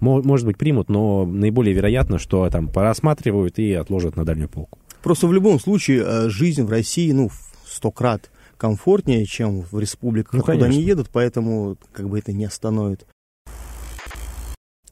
может 0.00 0.44
быть, 0.44 0.58
примут, 0.58 0.88
но 0.88 1.24
наиболее 1.24 1.74
вероятно, 1.74 2.18
что 2.18 2.48
там 2.50 2.68
порассматривают 2.68 3.58
и 3.58 3.72
отложат 3.74 4.16
на 4.16 4.24
дальнюю 4.24 4.48
полку. 4.48 4.78
Просто 5.02 5.28
в 5.28 5.32
любом 5.32 5.60
случае 5.60 6.02
э, 6.04 6.28
жизнь 6.30 6.64
в 6.64 6.70
России, 6.70 7.12
ну, 7.12 7.30
сто 7.64 7.92
крат 7.92 8.30
комфортнее, 8.56 9.24
чем 9.26 9.62
в 9.62 9.78
республиках, 9.78 10.32
ну, 10.32 10.42
куда 10.42 10.66
они 10.66 10.82
едут, 10.82 11.10
поэтому 11.12 11.76
как 11.92 12.08
бы 12.08 12.18
это 12.18 12.32
не 12.32 12.44
остановит. 12.44 13.06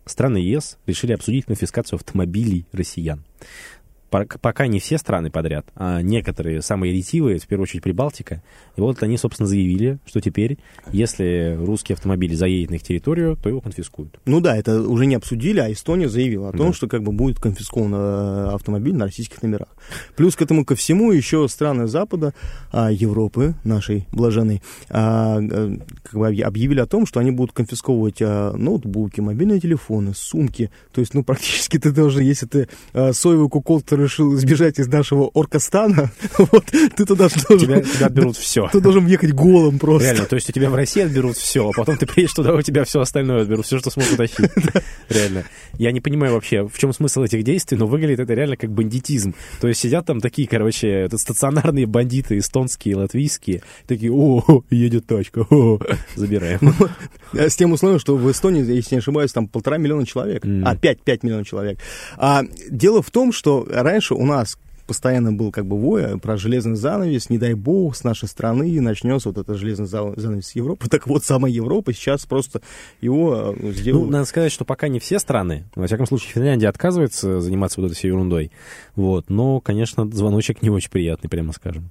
Страны 0.06 0.36
ЕС 0.36 0.78
решили 0.86 1.12
обсудить 1.12 1.46
конфискацию 1.46 1.96
автомобилей 1.96 2.66
россиян. 2.72 3.24
Пока 4.40 4.66
не 4.66 4.80
все 4.80 4.98
страны 4.98 5.30
подряд, 5.30 5.66
а 5.74 6.00
некоторые 6.02 6.62
самые 6.62 6.92
ретивые, 6.92 7.38
в 7.38 7.46
первую 7.46 7.64
очередь 7.64 7.82
Прибалтика. 7.82 8.42
И 8.76 8.80
вот 8.80 9.02
они, 9.02 9.16
собственно, 9.16 9.46
заявили, 9.46 9.98
что 10.06 10.20
теперь, 10.20 10.58
если 10.90 11.56
русский 11.58 11.92
автомобиль 11.92 12.34
заедет 12.34 12.70
на 12.70 12.74
их 12.76 12.82
территорию, 12.82 13.36
то 13.36 13.48
его 13.48 13.60
конфискуют. 13.60 14.18
Ну 14.24 14.40
да, 14.40 14.56
это 14.56 14.80
уже 14.80 15.06
не 15.06 15.14
обсудили, 15.14 15.60
а 15.60 15.72
Эстония 15.72 16.08
заявила 16.08 16.50
о 16.50 16.52
том, 16.52 16.68
да. 16.68 16.72
что 16.72 16.86
как 16.86 17.02
бы 17.02 17.12
будет 17.12 17.40
конфискован 17.40 17.94
э, 17.94 18.54
автомобиль 18.54 18.94
на 18.94 19.06
российских 19.06 19.42
номерах. 19.42 19.68
Плюс 20.16 20.36
к 20.36 20.42
этому 20.42 20.64
ко 20.64 20.74
всему 20.74 21.12
еще 21.12 21.46
страны 21.48 21.86
Запада, 21.86 22.34
а, 22.72 22.90
Европы, 22.90 23.54
нашей 23.64 24.06
блаженной, 24.12 24.62
а, 24.90 25.40
э, 25.40 25.76
как 26.02 26.14
бы 26.14 26.26
объявили 26.28 26.80
о 26.80 26.86
том, 26.86 27.06
что 27.06 27.20
они 27.20 27.30
будут 27.30 27.54
конфисковывать 27.54 28.20
а, 28.20 28.52
ноутбуки, 28.56 29.20
мобильные 29.20 29.60
телефоны, 29.60 30.14
сумки. 30.14 30.70
То 30.92 31.00
есть, 31.00 31.14
ну, 31.14 31.22
практически 31.24 31.78
ты 31.78 31.90
должен, 31.90 32.22
если 32.22 32.46
ты 32.46 32.68
соевый 33.12 33.48
кукол, 33.48 33.80
решил 34.04 34.34
сбежать 34.36 34.78
из 34.78 34.88
нашего 34.88 35.30
Оркостана, 35.34 36.10
вот, 36.38 36.64
ты 36.66 37.04
туда 37.04 37.28
должен... 37.48 37.58
Тебя, 37.58 37.82
тебя 37.82 38.06
отберут 38.06 38.36
все. 38.36 38.68
Ты 38.72 38.80
должен 38.80 39.06
ехать 39.06 39.32
голым 39.32 39.78
просто. 39.78 40.08
Реально, 40.08 40.26
то 40.26 40.36
есть 40.36 40.48
у 40.48 40.52
тебя 40.52 40.70
в 40.70 40.74
России 40.74 41.02
отберут 41.02 41.36
все, 41.36 41.68
а 41.68 41.72
потом 41.76 41.96
ты 41.96 42.06
приедешь 42.06 42.34
туда, 42.34 42.54
у 42.54 42.62
тебя 42.62 42.84
все 42.84 43.00
остальное 43.00 43.42
отберут, 43.42 43.66
все, 43.66 43.78
что 43.78 43.90
смогут 43.90 44.14
утащить. 44.14 44.50
Реально. 45.08 45.44
Я 45.78 45.92
не 45.92 46.00
понимаю 46.00 46.34
вообще, 46.34 46.66
в 46.66 46.78
чем 46.78 46.92
смысл 46.92 47.22
этих 47.22 47.42
действий, 47.42 47.76
но 47.76 47.86
выглядит 47.86 48.20
это 48.20 48.34
реально 48.34 48.56
как 48.56 48.70
бандитизм. 48.70 49.34
То 49.60 49.68
есть 49.68 49.80
сидят 49.80 50.06
там 50.06 50.20
такие, 50.20 50.46
короче, 50.46 50.88
это 50.88 51.18
стационарные 51.18 51.86
бандиты, 51.86 52.38
эстонские, 52.38 52.96
латвийские, 52.96 53.62
такие, 53.86 54.12
о, 54.12 54.62
едет 54.70 55.06
тачка, 55.06 55.46
о, 55.50 55.78
забираем. 56.14 56.58
Ну, 56.60 56.72
с 57.32 57.56
тем 57.56 57.72
условием, 57.72 57.98
что 57.98 58.16
в 58.16 58.30
Эстонии, 58.30 58.64
если 58.64 58.94
не 58.94 58.98
ошибаюсь, 58.98 59.32
там 59.32 59.48
полтора 59.48 59.78
миллиона 59.78 60.06
человек, 60.06 60.44
а 60.64 60.76
пять, 60.76 61.00
пять 61.00 61.22
миллионов 61.22 61.46
человек. 61.46 61.78
А 62.16 62.44
дело 62.68 63.02
в 63.02 63.10
том, 63.10 63.32
что 63.32 63.66
раньше 63.84 64.14
у 64.14 64.24
нас 64.24 64.58
постоянно 64.86 65.32
был 65.32 65.50
как 65.50 65.66
бы 65.66 65.78
вой 65.78 66.18
про 66.18 66.36
железный 66.36 66.76
занавес, 66.76 67.30
не 67.30 67.38
дай 67.38 67.54
бог, 67.54 67.96
с 67.96 68.04
нашей 68.04 68.28
страны 68.28 68.80
начнется 68.80 69.28
вот 69.30 69.38
это 69.38 69.54
железный 69.54 69.86
занавес 69.86 70.46
с 70.46 70.54
Европы. 70.54 70.88
Так 70.94 71.08
вот, 71.08 71.24
сама 71.24 71.48
Европа 71.48 71.92
сейчас 71.92 72.24
просто 72.24 72.60
его 73.00 73.54
э, 73.58 73.72
сделала. 73.72 74.04
Ну, 74.04 74.10
надо 74.10 74.24
сказать, 74.26 74.52
что 74.52 74.64
пока 74.64 74.86
не 74.86 75.00
все 75.00 75.18
страны. 75.18 75.64
Во 75.74 75.86
всяком 75.86 76.06
случае, 76.06 76.32
Финляндия 76.32 76.68
отказывается 76.68 77.40
заниматься 77.40 77.80
вот 77.80 77.88
этой 77.88 77.96
всей 77.96 78.08
ерундой. 78.08 78.52
Вот. 78.94 79.28
Но, 79.28 79.60
конечно, 79.60 80.08
звоночек 80.10 80.62
не 80.62 80.70
очень 80.70 80.90
приятный, 80.90 81.28
прямо 81.28 81.52
скажем. 81.52 81.90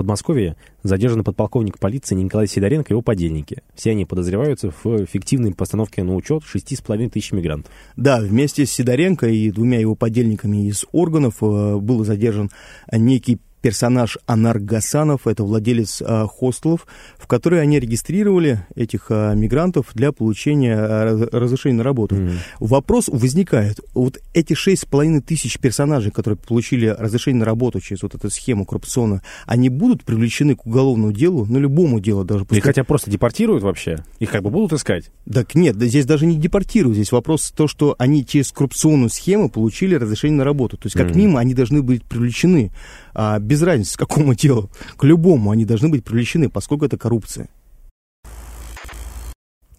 Подмосковье 0.00 0.56
задержаны 0.82 1.24
подполковник 1.24 1.78
полиции 1.78 2.14
Николай 2.14 2.46
Сидоренко 2.46 2.88
и 2.88 2.94
его 2.94 3.02
подельники. 3.02 3.62
Все 3.74 3.90
они 3.90 4.06
подозреваются 4.06 4.70
в 4.82 5.04
фиктивной 5.04 5.52
постановке 5.52 6.02
на 6.02 6.14
учет 6.14 6.42
6,5 6.42 7.10
тысяч 7.10 7.32
мигрантов. 7.32 7.70
Да, 7.96 8.18
вместе 8.18 8.64
с 8.64 8.72
Сидоренко 8.72 9.28
и 9.28 9.50
двумя 9.50 9.78
его 9.78 9.94
подельниками 9.94 10.68
из 10.68 10.86
органов 10.92 11.42
э, 11.42 11.76
был 11.76 12.02
задержан 12.02 12.50
некий 12.90 13.40
персонаж 13.60 14.18
Анар 14.26 14.58
Гасанов, 14.58 15.26
это 15.26 15.44
владелец 15.44 16.02
а, 16.02 16.26
хостелов, 16.26 16.86
в 17.18 17.26
которые 17.26 17.62
они 17.62 17.78
регистрировали 17.78 18.66
этих 18.74 19.06
а, 19.10 19.34
мигрантов 19.34 19.90
для 19.94 20.12
получения 20.12 20.76
а, 20.76 21.28
разрешения 21.32 21.76
на 21.76 21.84
работу. 21.84 22.16
Mm-hmm. 22.16 22.36
Вопрос 22.60 23.08
возникает, 23.08 23.80
вот 23.94 24.18
эти 24.34 24.54
шесть 24.54 24.82
с 24.82 24.84
половиной 24.84 25.20
тысяч 25.20 25.58
персонажей, 25.58 26.10
которые 26.10 26.38
получили 26.38 26.86
разрешение 26.86 27.40
на 27.40 27.46
работу 27.46 27.80
через 27.80 28.02
вот 28.02 28.14
эту 28.14 28.30
схему 28.30 28.64
коррупционную, 28.64 29.22
они 29.46 29.68
будут 29.68 30.04
привлечены 30.04 30.56
к 30.56 30.66
уголовному 30.66 31.12
делу, 31.12 31.46
ну, 31.48 31.58
любому 31.58 32.00
делу 32.00 32.24
даже. 32.24 32.44
Пускай... 32.44 32.58
Их 32.58 32.64
хотя 32.64 32.84
просто 32.84 33.10
депортируют 33.10 33.62
вообще? 33.62 34.02
Их 34.18 34.30
как 34.30 34.42
бы 34.42 34.50
будут 34.50 34.72
искать? 34.72 35.10
Так 35.32 35.54
нет, 35.54 35.76
да 35.76 35.86
здесь 35.86 36.06
даже 36.06 36.26
не 36.26 36.36
депортируют, 36.36 36.96
здесь 36.96 37.12
вопрос 37.12 37.52
то, 37.54 37.68
что 37.68 37.94
они 37.98 38.24
через 38.26 38.52
коррупционную 38.52 39.10
схему 39.10 39.50
получили 39.50 39.94
разрешение 39.94 40.38
на 40.38 40.44
работу. 40.44 40.76
То 40.76 40.86
есть 40.86 40.96
как 40.96 41.08
mm-hmm. 41.08 41.16
минимум 41.16 41.36
они 41.36 41.54
должны 41.54 41.82
быть 41.82 42.04
привлечены 42.04 42.72
а, 43.14 43.38
без 43.50 43.62
разницы, 43.62 43.96
к 43.96 43.98
какому 43.98 44.34
делу, 44.34 44.70
к 44.96 45.02
любому 45.02 45.50
они 45.50 45.64
должны 45.64 45.88
быть 45.88 46.04
привлечены, 46.04 46.48
поскольку 46.48 46.84
это 46.84 46.96
коррупция. 46.96 47.48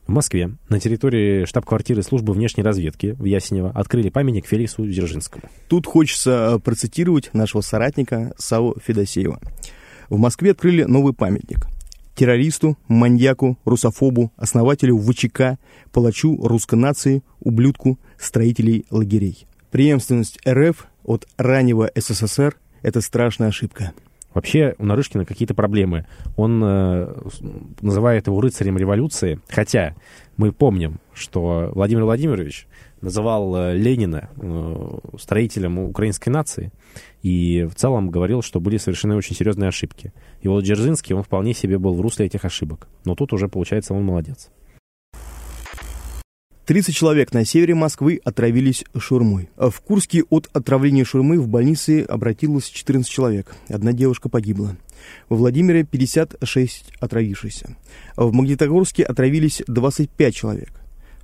В 0.06 0.14
Москве 0.14 0.52
на 0.68 0.78
территории 0.78 1.46
штаб-квартиры 1.46 2.04
службы 2.04 2.34
внешней 2.34 2.64
разведки 2.64 3.16
в 3.18 3.24
Ясенево 3.24 3.72
открыли 3.72 4.10
памятник 4.10 4.46
Феликсу 4.46 4.86
Дзержинскому. 4.86 5.44
Тут 5.70 5.86
хочется 5.86 6.60
процитировать 6.62 7.34
нашего 7.34 7.62
соратника 7.62 8.34
Саву 8.38 8.76
Федосеева. 8.86 9.40
В 10.10 10.18
Москве 10.18 10.52
открыли 10.52 10.84
новый 10.84 11.14
памятник 11.14 11.66
террористу, 12.14 12.78
маньяку, 12.90 13.58
русофобу, 13.64 14.34
основателю 14.36 14.98
ВЧК, 14.98 15.58
палачу 15.94 16.36
русской 16.46 16.76
нации, 16.76 17.24
ублюдку, 17.40 17.98
строителей 18.20 18.86
лагерей. 18.92 19.48
Преемственность 19.72 20.40
РФ 20.46 20.88
от 21.06 21.26
раннего 21.38 21.90
СССР 21.96 22.58
это 22.82 23.02
страшная 23.02 23.50
ошибка. 23.50 23.94
Вообще 24.34 24.76
у 24.78 24.86
Нарышкина 24.86 25.26
какие-то 25.26 25.54
проблемы. 25.54 26.06
Он 26.38 26.64
э, 26.64 27.14
называет 27.82 28.28
его 28.28 28.40
рыцарем 28.40 28.78
революции, 28.78 29.40
хотя 29.50 29.96
мы 30.38 30.54
помним, 30.54 31.00
что 31.14 31.70
Владимир 31.74 32.06
Владимирович 32.06 32.68
называл 33.02 33.54
э, 33.56 33.78
Ленина 33.78 34.30
э, 34.38 35.00
строителем 35.20 35.80
украинской 35.80 36.30
нации 36.30 36.72
и 37.22 37.68
в 37.70 37.76
целом 37.76 38.10
говорил, 38.10 38.42
что 38.42 38.62
были 38.62 38.78
совершены 38.78 39.16
очень 39.16 39.36
серьезные 39.36 39.68
ошибки. 39.68 40.14
И 40.42 40.48
вот 40.48 40.64
Дзержинский, 40.64 41.14
он 41.14 41.24
вполне 41.24 41.54
себе 41.54 41.78
был 41.78 41.94
в 41.94 42.02
русле 42.02 42.28
этих 42.28 42.46
ошибок. 42.46 42.88
Но 43.04 43.16
тут 43.16 43.34
уже, 43.34 43.50
получается, 43.50 43.94
он 43.94 44.04
молодец. 44.06 44.50
30 46.72 46.96
человек 46.96 47.34
на 47.34 47.44
севере 47.44 47.76
Москвы 47.76 48.22
отравились 48.24 48.86
шурмой. 48.98 49.50
В 49.58 49.82
Курске 49.82 50.24
от 50.30 50.50
отравления 50.54 51.04
шурмы 51.04 51.38
в 51.38 51.50
больнице 51.50 52.04
обратилось 52.08 52.70
14 52.70 53.12
человек. 53.12 53.54
Одна 53.68 53.92
девушка 53.92 54.30
погибла. 54.30 54.78
Во 55.28 55.36
Владимире 55.36 55.84
56 55.84 56.94
отравившихся. 57.02 57.76
В 58.16 58.32
Магнитогорске 58.32 59.04
отравились 59.04 59.62
25 59.68 60.34
человек. 60.34 60.72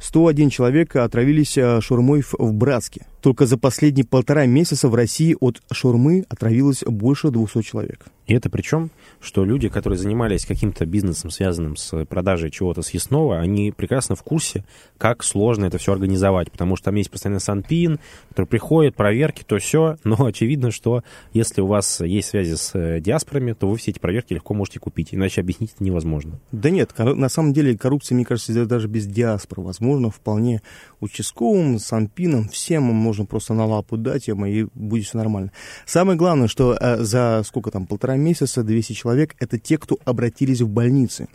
101 0.01 0.50
человека 0.50 1.06
отравились 1.06 1.58
э, 1.58 1.80
шурмой 1.80 2.24
в 2.24 2.51
Братске. 2.51 3.06
Только 3.27 3.46
за 3.46 3.57
последние 3.57 4.05
полтора 4.05 4.46
месяца 4.46 4.88
в 4.88 4.96
России 4.96 5.36
от 5.41 5.62
шурмы 5.69 6.24
отравилось 6.29 6.86
больше 6.86 7.29
200 7.29 7.62
человек. 7.62 8.05
И 8.25 8.34
это 8.34 8.50
причем, 8.50 8.91
что 9.22 9.46
люди, 9.46 9.69
которые 9.69 9.98
занимались 9.98 10.46
каким-то 10.46 10.86
бизнесом, 10.86 11.31
связанным 11.31 11.77
с 11.77 12.05
продажей 12.05 12.51
чего-то 12.51 12.81
съестного, 12.81 13.39
они 13.39 13.72
прекрасно 13.72 14.15
в 14.15 14.24
курсе, 14.24 14.65
как 14.98 15.24
сложно 15.24 15.65
это 15.65 15.77
все 15.77 15.93
организовать, 15.93 16.51
потому 16.51 16.75
что 16.75 16.86
там 16.86 16.96
есть 16.96 17.10
постоянно 17.10 17.39
санпин, 17.39 18.00
который 18.29 18.46
приходит, 18.46 18.96
проверки, 18.96 19.43
то 19.48 19.57
все, 19.60 19.98
но 20.03 20.25
очевидно, 20.25 20.72
что 20.72 21.03
если 21.34 21.62
у 21.62 21.67
вас 21.67 22.01
есть 22.01 22.27
связи 22.27 22.55
с 22.55 22.75
э, 22.75 23.00
диаспорами, 23.00 23.53
то 23.53 23.69
вы 23.69 23.77
все 23.77 23.91
эти 23.91 24.00
проверки 24.00 24.34
легко 24.34 24.53
можете 24.53 24.79
купить, 24.79 25.13
иначе 25.13 25.39
объяснить 25.39 25.72
это 25.75 25.84
невозможно. 25.86 26.39
Да 26.51 26.69
нет, 26.69 26.93
на 26.98 27.29
самом 27.29 27.53
деле 27.53 27.77
коррупция, 27.77 28.15
мне 28.15 28.25
кажется, 28.25 28.65
даже 28.65 28.89
без 28.89 29.05
диаспор 29.05 29.62
возможно, 29.62 30.12
вполне 30.12 30.62
участковым, 31.00 31.79
санпином, 31.79 32.50
всем 32.50 32.84
можно 32.84 33.17
просто 33.26 33.54
на 33.54 33.66
лапу 33.66 33.98
дать, 33.98 34.28
и 34.28 34.34
будет 34.74 35.06
все 35.06 35.18
нормально. 35.18 35.52
Самое 35.86 36.18
главное, 36.18 36.48
что 36.48 36.78
э, 36.80 37.04
за 37.04 37.44
сколько 37.46 37.72
там, 37.72 37.86
полтора 37.86 38.18
месяца 38.18 38.64
200 38.64 38.94
человек, 38.94 39.36
это 39.40 39.58
те, 39.60 39.78
кто 39.78 39.98
обратились 40.06 40.62
в 40.62 40.70
больницы. 40.70 41.28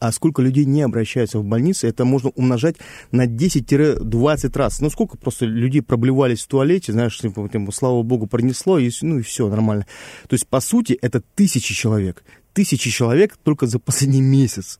А 0.00 0.12
сколько 0.12 0.42
людей 0.42 0.64
не 0.64 0.82
обращаются 0.82 1.38
в 1.38 1.44
больницы, 1.44 1.88
это 1.88 2.04
можно 2.04 2.30
умножать 2.30 2.76
на 3.10 3.26
10-20 3.26 4.58
раз. 4.58 4.80
Ну, 4.80 4.90
сколько 4.90 5.16
просто 5.16 5.44
людей 5.44 5.82
проблевались 5.82 6.44
в 6.44 6.48
туалете, 6.48 6.92
знаешь, 6.92 7.18
типа, 7.18 7.48
слава 7.72 8.02
богу, 8.02 8.26
пронесло, 8.26 8.78
и, 8.78 8.90
ну 9.02 9.18
и 9.18 9.22
все, 9.22 9.48
нормально. 9.48 9.86
То 10.28 10.34
есть, 10.34 10.46
по 10.46 10.60
сути, 10.60 10.98
это 11.00 11.22
тысячи 11.34 11.74
человек. 11.74 12.24
Тысячи 12.52 12.90
человек 12.90 13.36
только 13.42 13.66
за 13.66 13.78
последний 13.78 14.20
месяц. 14.20 14.78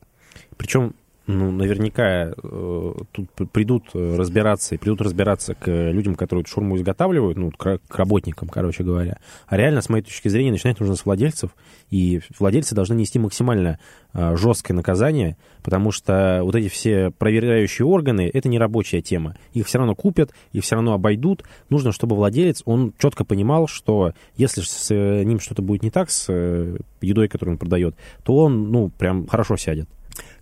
Причем 0.57 0.95
ну, 1.31 1.51
наверняка 1.51 2.33
э, 2.35 2.93
тут 3.11 3.29
придут 3.51 3.91
разбираться, 3.93 4.73
и 4.73 4.77
придут 4.79 5.01
разбираться 5.01 5.53
к 5.53 5.91
людям, 5.91 6.15
которые 6.15 6.41
эту 6.41 6.49
шурму 6.49 6.75
изготавливают, 6.75 7.37
ну, 7.37 7.51
к, 7.51 7.79
к 7.87 7.95
работникам, 7.95 8.49
короче 8.49 8.83
говоря. 8.83 9.19
А 9.45 9.55
реально, 9.55 9.81
с 9.81 9.89
моей 9.89 10.03
точки 10.03 10.27
зрения, 10.27 10.51
начинать 10.51 10.79
нужно 10.79 10.95
с 10.95 11.05
владельцев, 11.05 11.51
и 11.91 12.21
владельцы 12.39 12.73
должны 12.73 12.95
нести 12.95 13.19
максимально 13.19 13.77
э, 14.13 14.35
жесткое 14.37 14.73
наказание, 14.73 15.37
потому 15.61 15.91
что 15.91 16.39
вот 16.41 16.55
эти 16.55 16.67
все 16.67 17.11
проверяющие 17.11 17.85
органы, 17.85 18.29
это 18.33 18.49
не 18.49 18.57
рабочая 18.57 19.01
тема. 19.01 19.35
Их 19.53 19.67
все 19.67 19.77
равно 19.77 19.93
купят, 19.93 20.31
их 20.51 20.63
все 20.63 20.75
равно 20.75 20.93
обойдут. 20.93 21.43
Нужно, 21.69 21.91
чтобы 21.91 22.15
владелец, 22.15 22.63
он 22.65 22.91
четко 22.97 23.23
понимал, 23.23 23.67
что 23.67 24.13
если 24.35 24.61
с 24.61 24.89
ним 24.91 25.39
что-то 25.39 25.61
будет 25.61 25.83
не 25.83 25.91
так, 25.91 26.09
с 26.09 26.25
э, 26.29 26.77
едой, 27.01 27.27
которую 27.27 27.53
он 27.53 27.59
продает, 27.59 27.95
то 28.23 28.35
он, 28.35 28.71
ну, 28.71 28.89
прям 28.89 29.27
хорошо 29.27 29.55
сядет. 29.55 29.87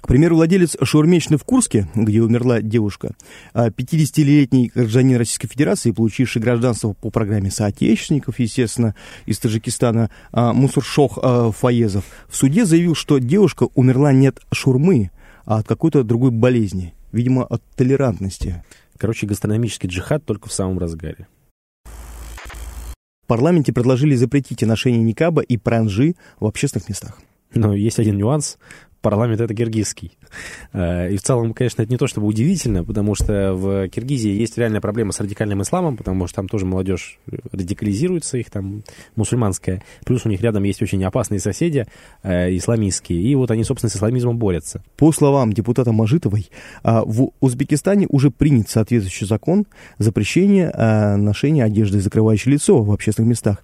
К 0.08 0.16
примеру, 0.16 0.38
владелец 0.38 0.78
шаурмечной 0.82 1.38
в 1.38 1.44
Курске, 1.44 1.90
где 1.94 2.22
умерла 2.22 2.62
девушка, 2.62 3.14
50-летний 3.54 4.72
а, 4.74 4.80
гражданин 4.80 5.18
Российской 5.18 5.50
Федерации, 5.50 5.92
получивший 5.92 6.42
гражданство 6.42 6.94
по 6.94 7.10
программе 7.10 7.52
соотечественников, 7.52 8.40
естественно, 8.40 8.96
из 9.26 9.38
Таджикистана, 9.40 10.10
а, 10.32 10.54
Мусуршох 10.54 11.20
а, 11.22 11.52
Фаезов, 11.52 12.06
в 12.30 12.38
суде 12.38 12.64
заявил, 12.64 12.96
что 12.96 13.18
девушка 13.18 13.68
умерла 13.76 14.14
не 14.14 14.28
от 14.28 14.40
шурмы, 14.54 15.12
а 15.44 15.58
от 15.58 15.68
какой-то 15.68 16.06
другой 16.06 16.32
болезни, 16.32 16.94
видимо, 17.12 17.44
от 17.44 17.62
толерантности. 17.76 18.64
Короче, 18.98 19.28
гастрономический 19.28 19.90
джихад 19.90 20.24
только 20.24 20.48
в 20.48 20.54
самом 20.54 20.80
разгаре. 20.80 21.28
парламенте 23.28 23.74
предложили 23.74 24.16
запретить 24.16 24.62
ношение 24.62 25.02
никаба 25.02 25.42
и 25.42 25.58
пранжи 25.58 26.16
в 26.40 26.46
общественных 26.46 26.88
местах. 26.88 27.20
Но 27.54 27.74
есть 27.74 28.00
один 28.00 28.18
нюанс 28.18 28.58
парламент 29.01 29.42
это 29.42 29.54
киргизский. 29.54 30.18
Э, 30.74 31.12
и 31.12 31.18
в 31.18 31.22
целом, 31.22 31.54
конечно, 31.54 31.82
это 31.82 31.92
не 31.92 31.98
то 31.98 32.08
чтобы 32.08 32.27
удивительно, 32.27 32.84
потому 32.84 33.16
что 33.16 33.54
в 33.54 33.88
Киргизии 33.89 34.32
есть 34.32 34.58
реальная 34.58 34.82
проблема 34.82 35.12
с 35.12 35.20
радикальным 35.20 35.62
исламом, 35.62 35.98
потому 35.98 36.27
что 36.27 36.38
там 36.38 36.48
тоже 36.48 36.66
молодежь 36.66 37.20
радикализируется, 37.51 38.38
их 38.38 38.50
там 38.50 38.84
мусульманская. 39.16 39.84
Плюс 40.06 40.25
у 40.25 40.30
них 40.30 40.42
рядом 40.42 40.63
есть 40.63 40.82
очень 40.82 41.04
опасные 41.04 41.39
соседи 41.39 41.86
э, 42.24 42.56
исламистские, 42.56 43.22
и 43.22 43.36
вот 43.36 43.51
они, 43.51 43.63
собственно, 43.63 43.89
с 43.89 43.96
исламизмом 43.96 44.38
борются. 44.38 44.84
По 44.96 45.12
словам 45.12 45.54
депутата 45.54 45.92
Мажитовой, 45.92 46.50
а, 46.84 47.04
в 47.04 47.32
Узбекистане 47.39 48.08
уже 48.10 48.32
принят 48.32 48.70
соответствующий 48.70 49.27
закон 49.27 49.66
запрещения 49.98 50.72
а, 50.74 51.18
ношения 51.18 51.63
одежды, 51.63 52.00
закрывающей 52.00 52.51
лицо 52.51 52.82
в 52.84 52.92
общественных 52.92 53.30
местах, 53.30 53.63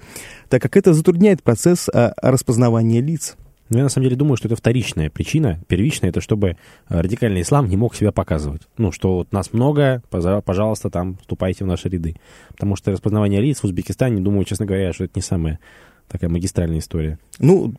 так 0.50 0.62
как 0.62 0.78
это 0.78 0.94
затрудняет 0.94 1.44
процесс 1.44 1.90
а, 1.90 2.14
распознавания 2.22 3.02
лиц. 3.02 3.36
Но 3.74 3.80
я 3.80 3.84
на 3.84 3.90
самом 3.90 4.06
деле 4.06 4.16
думаю, 4.16 4.38
что 4.38 4.48
это 4.48 4.56
вторичная 4.56 5.10
причина. 5.10 5.60
Первичная 5.68 6.12
это 6.12 6.22
чтобы 6.22 6.50
э, 6.50 6.56
радикальный 6.90 7.42
ислам 7.42 7.68
не 7.68 7.76
мог 7.76 7.96
себя 7.96 8.12
показывать. 8.12 8.62
Ну, 8.78 8.92
что 8.92 9.16
вот 9.16 9.32
нас 9.32 9.52
много, 9.52 10.04
пожалуйста, 10.10 10.90
там 10.90 11.18
вступайте 11.18 11.64
в 11.64 11.68
наши 11.68 11.90
ряды. 11.90 12.16
Потому 12.50 12.76
что 12.76 12.92
распознавание 12.92 13.42
лиц 13.42 13.60
в 13.60 13.64
Узбекистане, 13.64 14.22
думаю, 14.22 14.46
честно 14.46 14.68
говоря, 14.68 14.94
что 14.94 15.06
это 15.06 15.14
не 15.16 15.24
самая 15.24 15.60
такая 16.08 16.30
магистральная 16.30 16.80
история. 16.80 17.18
Ну, 17.40 17.74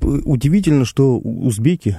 удивительно, 0.00 0.86
что 0.86 1.18
узбеки, 1.18 1.98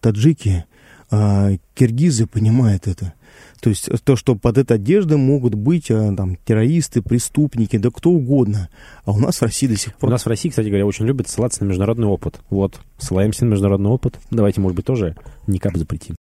таджики, 0.00 0.64
а, 1.10 1.50
киргизы 1.74 2.26
понимают 2.26 2.86
это. 2.86 3.14
То 3.60 3.70
есть 3.70 3.88
то, 4.04 4.16
что 4.16 4.34
под 4.34 4.58
этой 4.58 4.76
одеждой 4.76 5.16
могут 5.16 5.54
быть 5.54 5.90
а, 5.90 6.14
там, 6.14 6.36
террористы, 6.44 7.02
преступники, 7.02 7.78
да 7.78 7.90
кто 7.90 8.10
угодно. 8.10 8.68
А 9.04 9.12
у 9.12 9.18
нас 9.18 9.38
в 9.38 9.42
России 9.42 9.66
до 9.66 9.76
сих 9.76 9.94
пор... 9.94 10.08
У 10.08 10.12
нас 10.12 10.24
в 10.24 10.28
России, 10.28 10.48
кстати 10.48 10.68
говоря, 10.68 10.86
очень 10.86 11.06
любят 11.06 11.28
ссылаться 11.28 11.64
на 11.64 11.68
международный 11.68 12.06
опыт. 12.06 12.40
Вот, 12.50 12.80
ссылаемся 12.98 13.44
на 13.44 13.50
международный 13.50 13.90
опыт. 13.90 14.18
Давайте, 14.30 14.60
может 14.60 14.76
быть, 14.76 14.86
тоже 14.86 15.16
никак 15.46 15.76
запретим. 15.76 16.16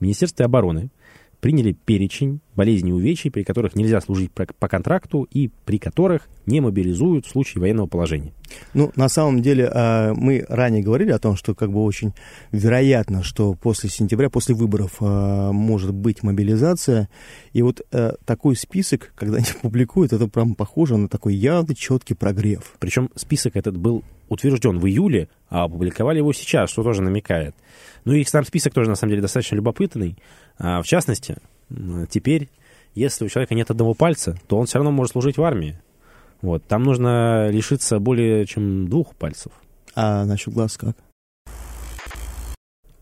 Министерство 0.00 0.44
обороны 0.44 0.90
приняли 1.40 1.72
перечень 1.72 2.40
болезней 2.56 2.90
и 2.90 2.94
увечий, 2.94 3.30
при 3.30 3.42
которых 3.42 3.76
нельзя 3.76 4.00
служить 4.00 4.32
по 4.32 4.68
контракту 4.68 5.28
и 5.30 5.50
при 5.66 5.78
которых 5.78 6.28
не 6.46 6.60
мобилизуют 6.60 7.26
в 7.26 7.30
случае 7.30 7.60
военного 7.60 7.86
положения. 7.86 8.32
Ну, 8.72 8.92
на 8.96 9.08
самом 9.08 9.42
деле, 9.42 9.70
а, 9.72 10.14
мы 10.14 10.44
ранее 10.48 10.82
говорили 10.82 11.10
о 11.10 11.18
том, 11.18 11.36
что 11.36 11.54
как 11.54 11.70
бы 11.70 11.82
очень 11.82 12.12
вероятно, 12.52 13.22
что 13.22 13.54
после 13.54 13.90
сентября, 13.90 14.30
после 14.30 14.54
выборов 14.54 14.96
а, 15.00 15.52
может 15.52 15.92
быть 15.92 16.22
мобилизация. 16.22 17.08
И 17.52 17.62
вот 17.62 17.82
э, 17.92 18.14
такой 18.24 18.56
список, 18.56 19.12
когда 19.14 19.38
они 19.38 19.46
публикуют, 19.62 20.12
это 20.12 20.28
прям 20.28 20.54
похоже 20.54 20.96
на 20.96 21.08
такой 21.08 21.34
явный 21.34 21.74
четкий 21.74 22.14
прогрев. 22.14 22.74
Причем 22.78 23.10
список 23.14 23.56
этот 23.56 23.76
был 23.76 24.02
утвержден 24.28 24.78
в 24.78 24.86
июле, 24.86 25.28
а 25.48 25.64
опубликовали 25.64 26.18
его 26.18 26.32
сейчас, 26.32 26.70
что 26.70 26.82
тоже 26.82 27.02
намекает. 27.02 27.54
Ну 28.04 28.12
и 28.12 28.24
сам 28.24 28.44
список 28.44 28.74
тоже, 28.74 28.90
на 28.90 28.96
самом 28.96 29.10
деле, 29.10 29.22
достаточно 29.22 29.56
любопытный. 29.56 30.16
А, 30.58 30.82
в 30.82 30.86
частности, 30.86 31.36
теперь, 32.10 32.48
если 32.94 33.24
у 33.24 33.28
человека 33.28 33.54
нет 33.54 33.70
одного 33.70 33.94
пальца, 33.94 34.36
то 34.46 34.58
он 34.58 34.66
все 34.66 34.78
равно 34.78 34.90
может 34.90 35.12
служить 35.12 35.36
в 35.36 35.42
армии. 35.42 35.78
Вот. 36.42 36.64
Там 36.64 36.84
нужно 36.84 37.48
лишиться 37.50 37.98
более 37.98 38.46
чем 38.46 38.88
двух 38.88 39.14
пальцев. 39.14 39.52
А 39.94 40.24
насчет 40.24 40.52
глаз 40.52 40.76
как? 40.76 40.96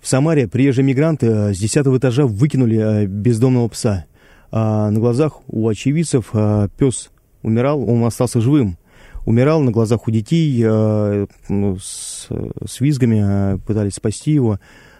В 0.03 0.09
Самаре 0.09 0.49
приезжие 0.49 0.85
мигранты 0.85 1.27
э, 1.27 1.55
с 1.55 1.59
десятого 1.59 1.97
этажа 1.97 2.27
выкинули 2.27 3.05
э, 3.05 3.07
бездомного 3.07 3.69
пса. 3.69 4.05
А 4.51 4.91
на 4.91 4.99
глазах 4.99 5.41
у 5.47 5.69
очевидцев 5.69 6.31
э, 6.35 6.69
пес 6.77 7.11
умирал, 7.43 7.89
он 7.89 8.05
остался 8.05 8.41
живым. 8.41 8.77
Умирал 9.25 9.61
на 9.61 9.71
глазах 9.71 10.09
у 10.09 10.11
детей, 10.11 10.65
ну, 10.65 11.79
с, 11.81 12.27
с 12.67 12.81
визгами 12.81 13.57
пытались 13.61 13.95
спасти 13.95 14.33
его. 14.33 14.59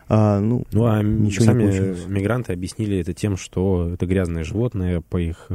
А, 0.09 0.39
ну, 0.39 0.65
ну, 0.71 0.87
а 0.87 1.03
ничего 1.03 1.47
сами 1.47 1.65
не 1.65 2.07
мигранты 2.07 2.53
объяснили 2.53 3.01
это 3.01 3.15
тем, 3.15 3.37
что 3.37 3.91
это 3.93 4.07
грязное 4.07 4.45
животное 4.45 5.01
по 5.01 5.17
их 5.17 5.49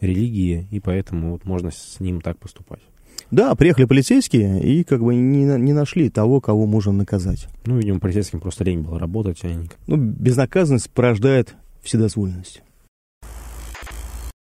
религии, 0.00 0.66
и 0.70 0.80
поэтому 0.80 1.32
вот 1.32 1.44
можно 1.44 1.70
с 1.70 2.00
ним 2.00 2.20
так 2.20 2.38
поступать. 2.38 2.80
Да, 3.30 3.54
приехали 3.54 3.84
полицейские 3.84 4.62
и 4.62 4.84
как 4.84 5.02
бы 5.02 5.14
не, 5.14 5.44
не 5.44 5.72
нашли 5.72 6.08
того, 6.08 6.40
кого 6.40 6.66
можно 6.66 6.92
наказать. 6.92 7.48
Ну, 7.66 7.76
видимо, 7.76 8.00
полицейским 8.00 8.40
просто 8.40 8.64
лень 8.64 8.80
было 8.80 8.98
работать, 8.98 9.38
а 9.42 9.48
они... 9.48 9.68
Ну, 9.86 9.96
безнаказанность 9.96 10.90
порождает 10.90 11.54
вседозволенность. 11.82 12.62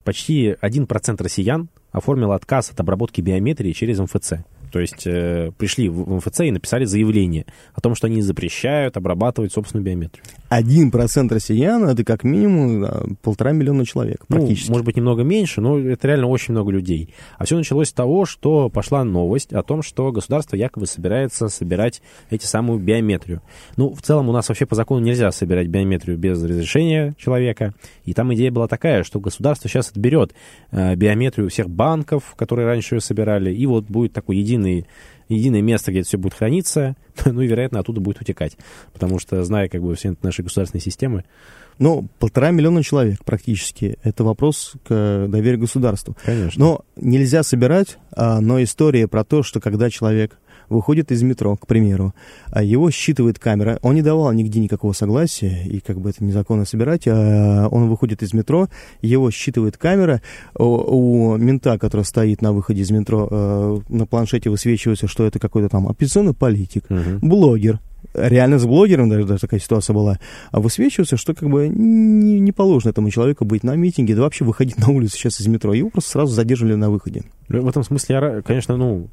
Почти 0.04 0.56
1% 0.62 1.24
россиян 1.24 1.70
оформил 1.92 2.32
отказ 2.32 2.72
от 2.72 2.80
обработки 2.80 3.22
биометрии 3.22 3.72
через 3.72 4.00
МФЦ. 4.00 4.34
То 4.72 4.80
есть 4.80 5.06
э, 5.06 5.52
пришли 5.58 5.90
в 5.90 6.18
МФЦ 6.18 6.42
и 6.42 6.52
написали 6.52 6.86
заявление 6.86 7.46
о 7.74 7.82
том, 7.82 7.96
что 7.96 8.08
они 8.08 8.22
запрещают 8.22 8.98
обрабатывать 8.98 9.54
собственную 9.54 9.86
биометрию. 9.86 10.24
Один 10.50 10.92
процент 10.92 11.32
россиян— 11.32 11.84
это 11.90 12.04
как 12.04 12.24
минимум 12.24 12.82
да, 12.82 13.04
полтора 13.22 13.52
миллиона 13.52 13.86
человек 13.86 14.26
ну, 14.30 14.38
практически. 14.38 14.68
Ну, 14.68 14.74
может 14.74 14.86
быть, 14.86 14.98
немного 14.98 15.24
меньше, 15.24 15.62
но 15.62 15.80
это 15.80 16.08
реально 16.08 16.28
очень 16.28 16.54
много 16.54 16.72
людей. 16.72 17.14
А 17.38 17.46
все 17.46 17.56
началось 17.56 17.90
с 17.90 17.94
того, 17.94 18.26
что 18.26 18.70
пошла 18.70 19.04
новость 19.04 19.54
о 19.54 19.64
том, 19.64 19.82
что 19.82 20.12
государство 20.12 20.56
якобы 20.56 20.88
собирается 20.88 21.50
собирать 21.50 22.02
эти 22.30 22.46
самую 22.46 22.80
биометрию. 22.80 23.42
Ну, 23.78 23.94
в 23.94 24.02
целом 24.02 24.30
у 24.30 24.32
нас 24.32 24.50
вообще 24.50 24.66
по 24.66 24.76
закону 24.76 25.02
нельзя 25.02 25.32
собирать 25.32 25.68
биометрию 25.68 26.18
без 26.18 26.44
разрешения 26.44 27.14
человека. 27.18 27.74
И 28.06 28.14
там 28.14 28.34
идея 28.34 28.52
была 28.52 28.68
такая, 28.68 29.04
что 29.04 29.20
государство 29.20 29.70
сейчас 29.70 29.92
отберет 29.92 30.34
э, 30.72 30.96
биометрию 30.96 31.50
всех 31.50 31.70
банков, 31.70 32.34
которые 32.36 32.66
раньше 32.66 32.96
ее 32.96 33.02
собирали, 33.02 33.54
и 33.54 33.66
вот 33.66 33.86
будет 33.86 34.14
такой 34.14 34.38
единый 34.38 34.59
единый, 34.60 34.88
единое 35.28 35.62
место, 35.62 35.92
где 35.92 36.02
это 36.02 36.10
все 36.10 36.18
будет 36.18 36.34
храниться, 36.34 36.96
ну 37.26 37.42
и, 37.42 37.48
вероятно, 37.48 37.80
оттуда 37.80 38.02
будет 38.02 38.22
утекать. 38.22 38.58
Потому 38.94 39.20
что, 39.20 39.44
зная 39.44 39.70
как 39.70 39.82
бы 39.82 39.96
все 39.96 40.16
наши 40.22 40.44
государственные 40.44 40.82
системы, 40.82 41.26
ну, 41.78 42.10
полтора 42.20 42.52
миллиона 42.52 42.84
человек 42.84 43.24
практически. 43.24 43.98
Это 44.04 44.26
вопрос 44.26 44.74
к 44.86 45.28
доверию 45.30 45.62
государству. 45.62 46.18
Конечно. 46.26 46.62
Но 46.62 46.86
нельзя 46.98 47.42
собирать, 47.42 47.98
а, 48.12 48.42
но 48.42 48.62
история 48.62 49.08
про 49.08 49.24
то, 49.24 49.44
что 49.44 49.62
когда 49.62 49.90
человек 49.90 50.38
выходит 50.70 51.12
из 51.12 51.22
метро, 51.24 51.56
к 51.56 51.68
примеру, 51.68 52.14
а 52.48 52.64
его 52.64 52.92
считывает 52.92 53.40
камера, 53.40 53.80
он 53.82 53.96
не 53.96 54.02
давал 54.02 54.32
нигде 54.34 54.60
никакого 54.60 54.94
согласия, 54.94 55.64
и 55.66 55.80
как 55.80 56.00
бы 56.00 56.10
это 56.10 56.24
незаконно 56.24 56.66
собирать, 56.66 57.08
а 57.08 57.68
он 57.70 57.90
выходит 57.90 58.24
из 58.24 58.34
метро, 58.34 58.68
его 59.02 59.32
считывает 59.32 59.78
камера, 59.78 60.22
у, 60.56 61.36
мента, 61.38 61.78
который 61.78 62.06
стоит 62.06 62.42
на 62.42 62.54
выходе 62.54 62.82
из 62.82 62.92
метро, 62.92 63.28
э, 63.30 63.80
на 63.90 64.06
планшете 64.06 64.50
высвечивается, 64.50 65.08
что 65.08 65.26
это 65.26 65.40
какой-то 65.40 65.70
там 65.70 65.88
оппозиционный 65.88 66.34
политик, 66.34 66.86
угу. 66.90 67.20
блогер, 67.22 67.80
реально 68.14 68.60
с 68.60 68.66
блогером 68.66 69.10
даже, 69.10 69.26
даже 69.26 69.42
такая 69.42 69.60
ситуация 69.60 69.94
была, 69.94 70.20
а 70.52 70.60
высвечивается, 70.60 71.18
что 71.18 71.34
как 71.34 71.50
бы 71.50 71.68
не, 71.68 72.40
не 72.40 72.52
положено 72.52 72.92
этому 72.92 73.10
человеку 73.10 73.46
быть 73.46 73.64
на 73.64 73.76
митинге, 73.76 74.16
да 74.16 74.22
вообще 74.22 74.46
выходить 74.46 74.78
на 74.78 74.90
улицу 74.90 75.18
сейчас 75.18 75.40
из 75.40 75.48
метро. 75.48 75.74
Его 75.74 75.90
просто 75.90 76.12
сразу 76.12 76.34
задерживали 76.34 76.76
на 76.76 76.90
выходе. 76.90 77.24
В 77.48 77.68
этом 77.68 77.84
смысле, 77.84 78.16
я, 78.16 78.42
конечно, 78.42 78.78
ну, 78.78 79.10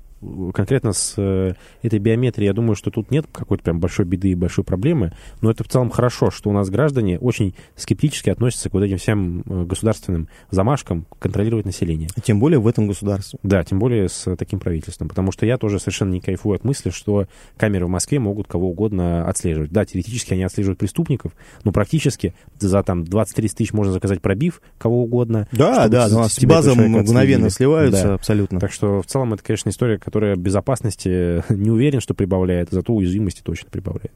конкретно 0.54 0.92
с 0.92 1.14
э, 1.16 1.54
этой 1.82 1.98
биометрией, 1.98 2.46
я 2.46 2.52
думаю, 2.52 2.74
что 2.74 2.90
тут 2.90 3.10
нет 3.10 3.26
какой-то 3.30 3.64
прям 3.64 3.80
большой 3.80 4.04
беды 4.04 4.30
и 4.30 4.34
большой 4.34 4.64
проблемы, 4.64 5.12
но 5.40 5.50
это 5.50 5.64
в 5.64 5.68
целом 5.68 5.90
хорошо, 5.90 6.30
что 6.30 6.50
у 6.50 6.52
нас 6.52 6.70
граждане 6.70 7.18
очень 7.18 7.54
скептически 7.74 8.30
относятся 8.30 8.70
к 8.70 8.74
вот 8.74 8.82
этим 8.82 8.96
всем 8.96 9.40
э, 9.40 9.64
государственным 9.64 10.28
замашкам 10.50 11.06
контролировать 11.18 11.66
население. 11.66 12.08
Тем 12.22 12.40
более 12.40 12.58
в 12.58 12.66
этом 12.66 12.88
государстве. 12.88 13.38
Да, 13.42 13.62
тем 13.62 13.78
более 13.78 14.08
с 14.08 14.34
таким 14.36 14.58
правительством, 14.58 15.08
потому 15.08 15.32
что 15.32 15.44
я 15.46 15.58
тоже 15.58 15.78
совершенно 15.78 16.12
не 16.12 16.20
кайфую 16.20 16.56
от 16.56 16.64
мысли, 16.64 16.90
что 16.90 17.26
камеры 17.56 17.86
в 17.86 17.90
Москве 17.90 18.18
могут 18.18 18.46
кого 18.48 18.70
угодно 18.70 19.28
отслеживать. 19.28 19.70
Да, 19.70 19.84
теоретически 19.84 20.32
они 20.32 20.44
отслеживают 20.44 20.78
преступников, 20.78 21.32
но 21.64 21.72
практически 21.72 22.34
за 22.58 22.82
там 22.82 23.02
20-30 23.02 23.56
тысяч 23.56 23.72
можно 23.72 23.92
заказать 23.92 24.22
пробив 24.22 24.62
кого 24.78 25.02
угодно. 25.02 25.48
Да, 25.52 25.88
да, 25.88 26.06
у 26.06 26.18
нас 26.18 26.38
базы 26.42 26.74
мгновенно 26.74 27.50
сливаются 27.50 28.04
да. 28.04 28.14
абсолютно. 28.14 28.60
Так 28.60 28.72
что 28.72 29.02
в 29.02 29.06
целом 29.06 29.34
это, 29.34 29.42
конечно, 29.42 29.68
история, 29.68 29.98
которая 30.06 30.36
безопасности 30.36 31.42
не 31.52 31.68
уверен, 31.68 32.00
что 32.00 32.14
прибавляет, 32.14 32.68
зато 32.70 32.94
уязвимости 32.94 33.42
точно 33.42 33.70
прибавляет. 33.70 34.14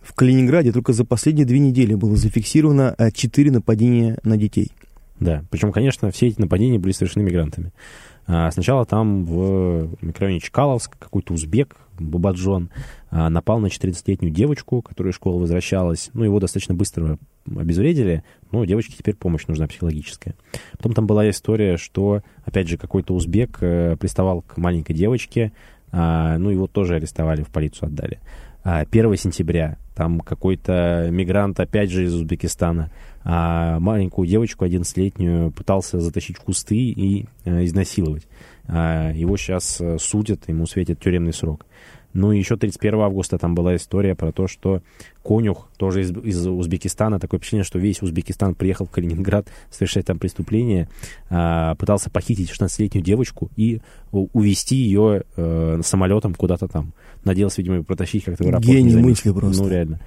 В 0.00 0.14
Калининграде 0.14 0.72
только 0.72 0.94
за 0.94 1.04
последние 1.04 1.44
две 1.44 1.58
недели 1.58 1.92
было 1.92 2.16
зафиксировано 2.16 2.96
4 3.12 3.50
а, 3.50 3.52
нападения 3.52 4.16
на 4.24 4.38
детей. 4.38 4.72
Да, 5.20 5.44
причем, 5.50 5.70
конечно, 5.70 6.10
все 6.10 6.28
эти 6.28 6.40
нападения 6.40 6.78
были 6.78 6.92
совершены 6.92 7.24
мигрантами. 7.24 7.72
А 8.26 8.50
сначала 8.50 8.84
там 8.84 9.24
в 9.24 9.96
микрорайоне 10.00 10.40
Чкаловск 10.40 10.96
какой-то 10.98 11.34
узбек, 11.34 11.76
Бабаджон, 11.98 12.70
а, 13.10 13.28
напал 13.28 13.58
на 13.58 13.66
14-летнюю 13.66 14.32
девочку, 14.32 14.82
которая 14.82 15.12
из 15.12 15.16
школы 15.16 15.40
возвращалась. 15.40 16.10
Ну, 16.14 16.24
его 16.24 16.40
достаточно 16.40 16.74
быстро 16.74 17.18
обезвредили, 17.46 18.24
но 18.50 18.64
девочке 18.64 18.94
теперь 18.96 19.16
помощь 19.16 19.46
нужна 19.46 19.66
психологическая. 19.66 20.34
Потом 20.72 20.94
там 20.94 21.06
была 21.06 21.28
история, 21.28 21.76
что, 21.76 22.22
опять 22.44 22.68
же, 22.68 22.76
какой-то 22.76 23.14
узбек 23.14 23.58
э, 23.60 23.96
приставал 23.96 24.42
к 24.42 24.56
маленькой 24.56 24.94
девочке, 24.94 25.52
а, 25.90 26.38
ну, 26.38 26.50
его 26.50 26.66
тоже 26.66 26.96
арестовали, 26.96 27.42
в 27.42 27.50
полицию 27.50 27.88
отдали. 27.88 28.20
1 28.64 29.16
сентября 29.16 29.78
там 29.94 30.20
какой-то 30.20 31.08
мигрант, 31.10 31.60
опять 31.60 31.90
же, 31.90 32.04
из 32.04 32.14
Узбекистана, 32.14 32.90
а 33.24 33.78
маленькую 33.78 34.26
девочку 34.26 34.64
11-летнюю 34.64 35.50
пытался 35.52 36.00
затащить 36.00 36.38
в 36.38 36.40
кусты 36.40 36.76
и 36.76 37.26
э, 37.44 37.64
изнасиловать. 37.64 38.26
А 38.66 39.12
его 39.12 39.36
сейчас 39.36 39.80
э, 39.80 39.98
судят, 40.00 40.48
ему 40.48 40.66
светит 40.66 40.98
тюремный 40.98 41.32
срок. 41.32 41.66
Ну 42.14 42.32
и 42.32 42.38
еще 42.38 42.56
31 42.56 43.00
августа 43.00 43.38
там 43.38 43.54
была 43.54 43.76
история 43.76 44.14
про 44.14 44.32
то, 44.32 44.46
что 44.46 44.82
конюх, 45.22 45.68
тоже 45.76 46.02
из, 46.02 46.10
из 46.10 46.46
Узбекистана, 46.46 47.18
такое 47.18 47.38
впечатление, 47.38 47.64
что 47.64 47.78
весь 47.78 48.02
Узбекистан 48.02 48.54
приехал 48.54 48.86
в 48.86 48.90
Калининград 48.90 49.46
совершать 49.70 50.06
там 50.06 50.18
преступление, 50.18 50.88
а, 51.30 51.74
пытался 51.76 52.10
похитить 52.10 52.50
16-летнюю 52.50 53.02
девочку 53.02 53.50
и 53.56 53.80
увезти 54.10 54.76
ее 54.76 55.22
э, 55.36 55.80
самолетом 55.82 56.34
куда-то 56.34 56.68
там. 56.68 56.92
Надеялся, 57.24 57.62
видимо, 57.62 57.82
протащить 57.82 58.24
как-то 58.24 58.44
в 58.44 58.46
аэропорт. 58.46 58.66
Гений 58.66 58.96
мысли 58.96 59.30
просто. 59.30 59.62
Ну, 59.62 59.68
реально. 59.68 60.00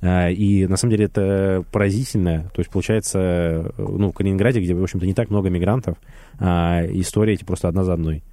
А, 0.00 0.30
и 0.30 0.66
на 0.66 0.76
самом 0.76 0.92
деле 0.92 1.04
это 1.06 1.64
поразительно. 1.70 2.50
То 2.54 2.60
есть, 2.60 2.70
получается, 2.70 3.72
ну, 3.78 4.10
в 4.10 4.14
Калининграде, 4.14 4.60
где, 4.60 4.74
в 4.74 4.82
общем-то, 4.82 5.06
не 5.06 5.14
так 5.14 5.30
много 5.30 5.48
мигрантов, 5.48 5.96
а, 6.38 6.84
истории 6.86 7.34
эти 7.34 7.44
просто 7.44 7.68
одна 7.68 7.84
за 7.84 7.94
одной. 7.94 8.24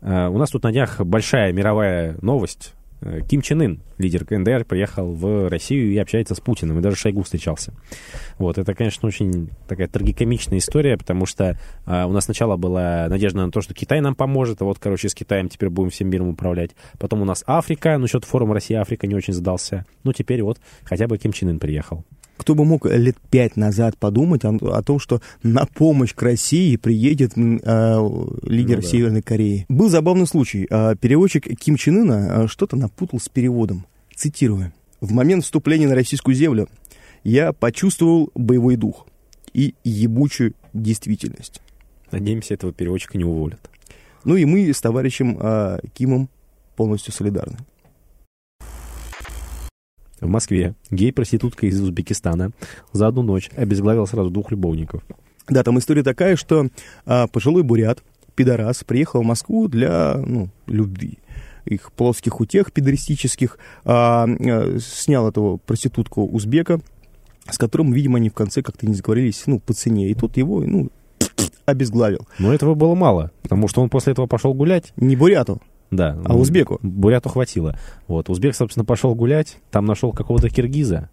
А, 0.00 0.30
у 0.30 0.38
нас 0.38 0.50
тут 0.50 0.62
на 0.62 0.72
днях 0.72 1.00
большая 1.00 1.52
мировая 1.52 2.16
новость. 2.22 2.74
Э, 3.00 3.20
Ким 3.28 3.42
Чен 3.42 3.60
Ын, 3.62 3.80
лидер 3.98 4.24
КНДР, 4.24 4.64
приехал 4.64 5.12
в 5.12 5.48
Россию 5.48 5.92
и 5.92 5.98
общается 5.98 6.34
с 6.34 6.40
Путиным, 6.40 6.78
и 6.78 6.82
даже 6.82 6.96
Шойгу 6.96 7.22
встречался. 7.22 7.72
Вот, 8.38 8.58
это, 8.58 8.74
конечно, 8.74 9.06
очень 9.06 9.50
такая 9.68 9.88
трагикомичная 9.88 10.58
история, 10.58 10.96
потому 10.96 11.26
что 11.26 11.58
а, 11.86 12.06
у 12.06 12.12
нас 12.12 12.24
сначала 12.24 12.56
была 12.56 13.06
надежда 13.08 13.46
на 13.46 13.50
то, 13.50 13.60
что 13.60 13.74
Китай 13.74 14.00
нам 14.00 14.14
поможет, 14.14 14.62
а 14.62 14.64
вот, 14.64 14.78
короче, 14.78 15.08
с 15.08 15.14
Китаем 15.14 15.48
теперь 15.48 15.68
будем 15.68 15.90
всем 15.90 16.08
миром 16.08 16.28
управлять. 16.28 16.72
Потом 16.98 17.22
у 17.22 17.24
нас 17.24 17.44
Африка, 17.46 17.98
ну, 17.98 18.06
счет 18.06 18.24
форума 18.24 18.54
Россия-Африка 18.54 19.06
не 19.06 19.14
очень 19.14 19.32
задался. 19.32 19.84
Ну, 20.04 20.12
теперь 20.12 20.42
вот 20.42 20.58
хотя 20.84 21.06
бы 21.06 21.18
Ким 21.18 21.32
Чен 21.32 21.50
Ын 21.50 21.58
приехал. 21.58 22.04
Кто 22.38 22.54
бы 22.54 22.64
мог 22.64 22.86
лет 22.86 23.16
пять 23.30 23.56
назад 23.56 23.98
подумать 23.98 24.44
о, 24.44 24.56
о 24.72 24.82
том, 24.82 24.98
что 24.98 25.20
на 25.42 25.66
помощь 25.66 26.14
к 26.14 26.22
России 26.22 26.76
приедет 26.76 27.32
э, 27.36 27.40
лидер 28.42 28.76
ну, 28.76 28.82
да. 28.82 28.88
Северной 28.88 29.22
Кореи. 29.22 29.66
Был 29.68 29.90
забавный 29.90 30.26
случай. 30.26 30.66
Э, 30.70 30.94
переводчик 30.98 31.44
Ким 31.58 31.76
Чен 31.76 32.02
Ына 32.02 32.44
э, 32.44 32.46
что-то 32.46 32.76
напутал 32.76 33.18
с 33.20 33.28
переводом. 33.28 33.86
Цитирую. 34.14 34.72
«В 35.00 35.12
момент 35.12 35.44
вступления 35.44 35.88
на 35.88 35.94
российскую 35.94 36.34
землю 36.34 36.68
я 37.24 37.52
почувствовал 37.52 38.30
боевой 38.34 38.76
дух 38.76 39.06
и 39.52 39.74
ебучую 39.84 40.54
действительность». 40.72 41.60
Надеемся, 42.10 42.54
этого 42.54 42.72
переводчика 42.72 43.18
не 43.18 43.24
уволят. 43.24 43.68
Ну 44.24 44.36
и 44.36 44.44
мы 44.44 44.72
с 44.72 44.80
товарищем 44.80 45.36
э, 45.40 45.80
Кимом 45.92 46.28
полностью 46.76 47.12
солидарны. 47.12 47.58
В 50.20 50.28
Москве 50.28 50.74
гей-проститутка 50.90 51.66
из 51.66 51.80
Узбекистана 51.80 52.52
за 52.92 53.06
одну 53.06 53.22
ночь 53.22 53.50
обезглавила 53.56 54.06
сразу 54.06 54.30
двух 54.30 54.50
любовников. 54.50 55.02
Да, 55.48 55.62
там 55.62 55.78
история 55.78 56.02
такая, 56.02 56.36
что 56.36 56.68
а, 57.06 57.26
пожилой 57.26 57.62
бурят, 57.62 58.02
пидорас, 58.34 58.84
приехал 58.84 59.22
в 59.22 59.24
Москву 59.24 59.68
для 59.68 60.16
ну, 60.16 60.50
любви 60.66 61.18
их 61.64 61.92
плоских 61.92 62.40
утех 62.40 62.72
пидористических, 62.72 63.58
а, 63.84 64.26
а, 64.26 64.78
снял 64.80 65.28
этого 65.28 65.58
проститутку 65.58 66.26
узбека, 66.26 66.80
с 67.50 67.58
которым, 67.58 67.92
видимо, 67.92 68.18
они 68.18 68.30
в 68.30 68.34
конце 68.34 68.62
как-то 68.62 68.86
не 68.86 68.94
сговорились, 68.94 69.44
ну, 69.46 69.60
по 69.60 69.72
цене. 69.72 70.10
И 70.10 70.14
тут 70.14 70.36
его, 70.36 70.62
ну, 70.62 70.90
обезглавил. 71.66 72.26
Но 72.38 72.52
этого 72.52 72.74
было 72.74 72.94
мало, 72.94 73.30
потому 73.42 73.68
что 73.68 73.82
он 73.82 73.90
после 73.90 74.12
этого 74.12 74.26
пошел 74.26 74.54
гулять. 74.54 74.92
Не 74.96 75.16
буряту. 75.16 75.60
Да. 75.90 76.18
А 76.24 76.36
узбеку? 76.36 76.78
Буряту 76.82 77.28
хватило. 77.28 77.78
Вот. 78.06 78.28
Узбек, 78.28 78.54
собственно, 78.54 78.84
пошел 78.84 79.14
гулять, 79.14 79.58
там 79.70 79.86
нашел 79.86 80.12
какого-то 80.12 80.50
киргиза, 80.50 81.08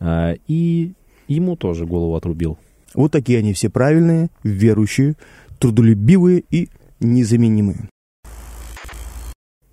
а, 0.00 0.34
и 0.46 0.92
ему 1.28 1.56
тоже 1.56 1.86
голову 1.86 2.14
отрубил. 2.14 2.58
Вот 2.94 3.12
такие 3.12 3.38
они 3.38 3.52
все 3.52 3.70
правильные, 3.70 4.30
верующие, 4.42 5.14
трудолюбивые 5.58 6.44
и 6.50 6.68
незаменимые. 7.00 7.88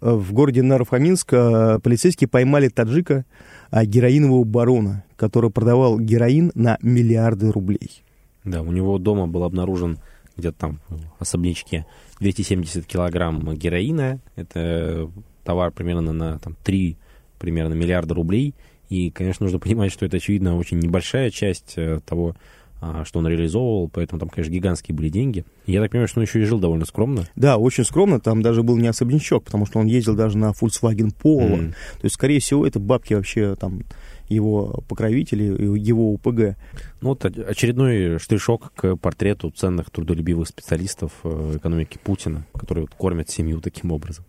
В 0.01 0.33
городе 0.33 0.61
Нарфаминск 0.61 1.33
а, 1.33 1.79
полицейские 1.79 2.27
поймали 2.27 2.67
таджика, 2.67 3.25
а, 3.71 3.85
героинового 3.85 4.43
барона, 4.43 5.03
который 5.15 5.49
продавал 5.49 5.99
героин 5.99 6.51
на 6.53 6.77
миллиарды 6.81 7.51
рублей. 7.51 8.03
Да, 8.43 8.61
у 8.61 8.71
него 8.71 8.99
дома 8.99 9.27
был 9.27 9.43
обнаружен 9.43 9.97
где-то 10.37 10.57
там 10.57 10.79
в 10.89 11.21
особнячке 11.21 11.85
270 12.19 12.85
килограмм 12.85 13.55
героина. 13.55 14.19
Это 14.35 15.09
товар 15.43 15.71
примерно 15.71 16.13
на 16.13 16.39
там, 16.39 16.55
3 16.63 16.97
примерно 17.39 17.73
миллиарда 17.73 18.13
рублей. 18.13 18.53
И, 18.89 19.11
конечно, 19.11 19.45
нужно 19.45 19.59
понимать, 19.59 19.91
что 19.91 20.05
это, 20.05 20.17
очевидно, 20.17 20.57
очень 20.57 20.79
небольшая 20.79 21.29
часть 21.29 21.73
э, 21.77 21.99
того, 22.05 22.35
а, 22.81 23.05
что 23.05 23.19
он 23.19 23.27
реализовывал, 23.27 23.89
поэтому 23.89 24.19
там, 24.19 24.29
конечно, 24.29 24.51
гигантские 24.51 24.95
были 24.95 25.09
деньги. 25.09 25.45
И 25.65 25.71
я 25.71 25.81
так 25.81 25.91
понимаю, 25.91 26.07
что 26.07 26.19
он 26.19 26.25
еще 26.25 26.41
и 26.41 26.43
жил 26.43 26.59
довольно 26.59 26.85
скромно. 26.85 27.27
Да, 27.35 27.57
очень 27.57 27.85
скромно, 27.85 28.19
там 28.19 28.41
даже 28.41 28.63
был 28.63 28.77
не 28.77 28.87
особнячок, 28.87 29.45
потому 29.45 29.65
что 29.65 29.79
он 29.79 29.87
ездил 29.87 30.15
даже 30.15 30.37
на 30.37 30.51
Volkswagen 30.51 31.11
Polo. 31.19 31.57
Mm. 31.57 31.69
То 31.71 32.03
есть, 32.03 32.15
скорее 32.15 32.39
всего, 32.39 32.67
это 32.67 32.79
бабки 32.79 33.13
вообще 33.13 33.55
там 33.55 33.83
его 34.27 34.83
покровители, 34.87 35.43
его 35.43 36.13
УПГ. 36.13 36.57
Ну 37.01 37.09
вот 37.09 37.25
очередной 37.25 38.19
штришок 38.19 38.71
к 38.75 38.95
портрету 38.95 39.51
ценных 39.51 39.89
трудолюбивых 39.89 40.47
специалистов 40.47 41.11
э, 41.23 41.57
экономики 41.57 41.99
Путина, 42.03 42.45
которые 42.53 42.83
вот 42.83 42.95
кормят 42.95 43.29
семью 43.29 43.61
таким 43.61 43.91
образом. 43.91 44.25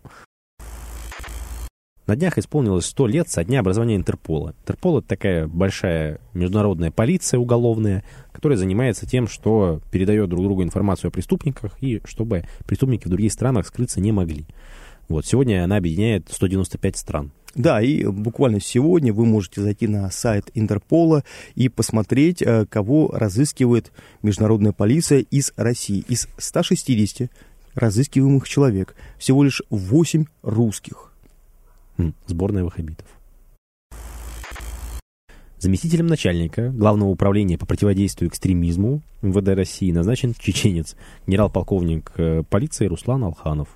На 2.07 2.15
днях 2.15 2.37
исполнилось 2.37 2.85
100 2.85 3.07
лет 3.07 3.29
со 3.29 3.43
дня 3.43 3.59
образования 3.59 3.97
Интерпола. 3.97 4.55
Интерпол— 4.61 4.97
это 4.99 5.09
такая 5.09 5.45
большая 5.45 6.21
международная 6.33 6.89
полиция 6.89 7.37
уголовная, 7.37 8.05
которая 8.31 8.57
занимается 8.57 9.05
тем, 9.05 9.27
что 9.27 9.81
передает 9.91 10.29
друг 10.29 10.41
другу 10.41 10.63
информацию 10.63 11.09
о 11.09 11.11
преступниках 11.11 11.75
и 11.83 12.01
чтобы 12.05 12.45
преступники 12.65 13.07
в 13.07 13.09
других 13.09 13.33
странах 13.33 13.67
скрыться 13.67 13.99
не 13.99 14.13
могли. 14.13 14.45
Вот, 15.07 15.25
сегодня 15.25 15.63
она 15.63 15.77
объединяет 15.77 16.27
195 16.29 16.97
стран. 16.97 17.31
Да, 17.55 17.81
и 17.81 18.05
буквально 18.05 18.59
сегодня 18.59 19.11
вы 19.13 19.25
можете 19.25 19.61
зайти 19.61 19.87
на 19.87 20.11
сайт 20.11 20.51
Интерпола 20.53 21.23
и 21.55 21.69
посмотреть, 21.69 22.41
э, 22.41 22.65
кого 22.67 23.09
разыскивает 23.11 23.91
международная 24.21 24.73
полиция 24.73 25.19
из 25.19 25.53
России. 25.55 26.03
Из 26.07 26.27
160 26.37 27.31
разыскиваемых 27.73 28.47
человек 28.47 28.95
всего 29.17 29.43
лишь 29.43 29.63
8 29.69 30.25
русских. 30.43 31.11
Сборная 32.27 32.63
ваххабитов. 32.63 33.07
Заместителем 35.57 36.05
начальника 36.05 36.69
Главного 36.69 37.09
управления 37.09 37.57
по 37.57 37.65
противодействию 37.65 38.29
экстремизму 38.29 39.01
МВД 39.23 39.49
России 39.55 39.91
назначен 39.91 40.35
чеченец, 40.37 40.95
генерал-полковник 41.25 42.11
э, 42.17 42.43
полиции 42.47 42.85
Руслан 42.85 43.23
Алханов. 43.23 43.69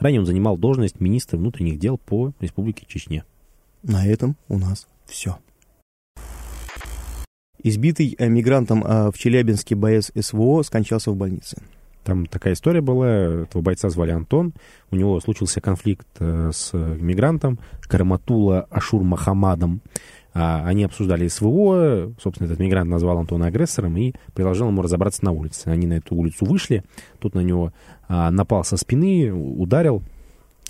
Ранее 0.00 0.20
он 0.20 0.26
занимал 0.26 0.56
должность 0.56 0.98
министра 1.00 1.36
внутренних 1.36 1.78
дел 1.78 1.98
по 1.98 2.32
Республике 2.40 2.86
Чечня. 2.88 3.24
На 3.82 4.06
этом 4.06 4.36
у 4.48 4.58
нас 4.58 4.88
все. 5.06 5.36
Избитый 7.62 8.16
мигрантом 8.18 8.82
а, 8.84 9.10
в 9.10 9.18
Челябинске 9.18 9.74
боец 9.74 10.10
СВО 10.18 10.62
скончался 10.62 11.10
в 11.10 11.16
больнице. 11.16 11.58
Там 12.02 12.24
такая 12.24 12.54
история 12.54 12.80
была, 12.80 13.06
этого 13.42 13.60
бойца 13.60 13.90
звали 13.90 14.12
Антон, 14.12 14.54
у 14.90 14.96
него 14.96 15.20
случился 15.20 15.60
конфликт 15.60 16.08
э, 16.18 16.50
с 16.50 16.72
мигрантом 16.72 17.58
Караматула 17.82 18.66
Ашур 18.70 19.02
Махамадом. 19.02 19.82
А, 20.32 20.64
они 20.66 20.84
обсуждали 20.84 21.28
СВО, 21.28 22.12
собственно, 22.20 22.46
этот 22.46 22.60
мигрант 22.60 22.88
назвал 22.88 23.18
Антона 23.18 23.46
агрессором 23.46 23.96
и 23.96 24.12
предложил 24.34 24.68
ему 24.68 24.82
разобраться 24.82 25.24
на 25.24 25.32
улице. 25.32 25.68
Они 25.68 25.86
на 25.86 25.94
эту 25.94 26.14
улицу 26.14 26.44
вышли, 26.44 26.84
тут 27.18 27.34
на 27.34 27.40
него 27.40 27.72
а, 28.08 28.30
напал 28.30 28.64
со 28.64 28.76
спины, 28.76 29.32
ударил, 29.32 30.02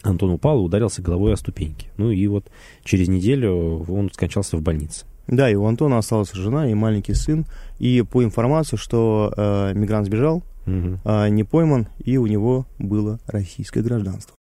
Антон 0.03 0.31
упал 0.31 0.61
и 0.61 0.65
ударился 0.65 1.03
головой 1.03 1.35
о 1.35 1.37
ступеньки. 1.37 1.89
Ну 1.97 2.11
и 2.11 2.27
вот 2.27 2.47
через 2.85 3.09
неделю 3.09 3.85
он 3.89 4.11
скончался 4.13 4.57
в 4.57 4.63
больнице. 4.63 5.05
Да, 5.27 5.49
и 5.49 5.55
у 5.55 5.67
Антона 5.67 5.99
осталась 5.99 6.33
жена 6.33 6.71
и 6.71 6.75
маленький 6.75 7.15
сын. 7.15 7.45
И 7.79 8.03
по 8.03 8.25
информации, 8.25 8.77
что 8.77 9.33
э, 9.37 9.73
мигрант 9.75 10.07
сбежал, 10.07 10.43
угу. 10.67 10.99
э, 11.05 11.29
не 11.29 11.45
пойман, 11.45 11.89
и 11.99 12.17
у 12.17 12.27
него 12.27 12.67
было 12.79 13.21
российское 13.27 13.83
гражданство. 13.83 14.35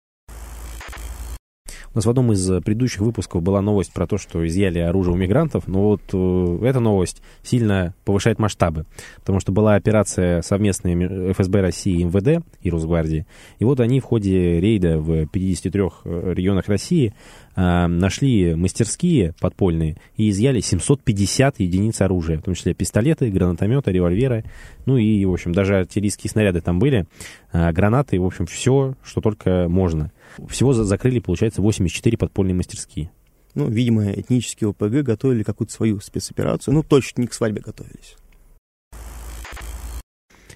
У 1.94 1.98
нас 1.98 2.04
в 2.04 2.10
одном 2.10 2.32
из 2.32 2.50
э, 2.50 2.60
предыдущих 2.60 3.00
выпусков 3.00 3.42
была 3.42 3.62
новость 3.62 3.92
про 3.92 4.06
то, 4.06 4.18
что 4.18 4.46
изъяли 4.46 4.78
оружие 4.78 5.14
у 5.14 5.16
мигрантов, 5.16 5.66
но 5.66 5.82
вот 5.82 6.02
э, 6.12 6.58
эта 6.66 6.80
новость 6.80 7.22
сильно 7.42 7.94
повышает 8.04 8.38
масштабы, 8.38 8.84
потому 9.16 9.40
что 9.40 9.52
была 9.52 9.74
операция 9.74 10.42
совместная 10.42 11.32
ФСБ 11.32 11.60
России, 11.62 12.02
МВД 12.02 12.44
и 12.60 12.70
Росгвардии, 12.70 13.26
и 13.58 13.64
вот 13.64 13.80
они 13.80 14.00
в 14.00 14.04
ходе 14.04 14.60
рейда 14.60 14.98
в 14.98 15.26
53 15.26 15.82
э, 16.04 16.32
регионах 16.34 16.68
России 16.68 17.14
э, 17.56 17.86
нашли 17.86 18.54
мастерские 18.54 19.34
подпольные 19.40 19.96
и 20.16 20.28
изъяли 20.28 20.60
750 20.60 21.60
единиц 21.60 22.00
оружия, 22.02 22.38
в 22.38 22.42
том 22.42 22.54
числе 22.54 22.74
пистолеты, 22.74 23.30
гранатометы, 23.30 23.92
револьверы, 23.92 24.44
ну 24.84 24.98
и, 24.98 25.24
в 25.24 25.32
общем, 25.32 25.52
даже 25.52 25.78
артиллерийские 25.78 26.30
снаряды 26.30 26.60
там 26.60 26.78
были, 26.78 27.06
гранаты, 27.52 28.20
в 28.20 28.26
общем, 28.26 28.46
все, 28.46 28.94
что 29.02 29.20
только 29.20 29.68
можно. 29.68 30.12
Всего 30.48 30.72
закрыли, 30.72 31.18
получается, 31.18 31.62
84 31.62 32.16
подпольные 32.16 32.54
мастерские. 32.54 33.10
Ну, 33.54 33.68
видимо, 33.68 34.12
этнические 34.12 34.70
ОПГ 34.70 35.02
готовили 35.02 35.42
какую-то 35.42 35.72
свою 35.72 36.00
спецоперацию. 36.00 36.74
Ну, 36.74 36.82
точно 36.82 37.22
не 37.22 37.26
к 37.26 37.34
свадьбе 37.34 37.60
готовились. 37.60 38.16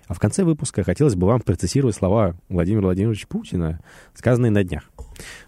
А 0.07 0.14
в 0.14 0.21
конце 0.21 0.45
выпуска 0.45 0.85
хотелось 0.85 1.14
бы 1.14 1.27
вам 1.27 1.40
процессировать 1.40 1.97
слова 1.97 2.37
Владимира 2.51 2.83
Владимировича 2.83 3.27
Путина, 3.27 3.81
сказанные 4.14 4.51
на 4.51 4.62
днях. 4.62 4.90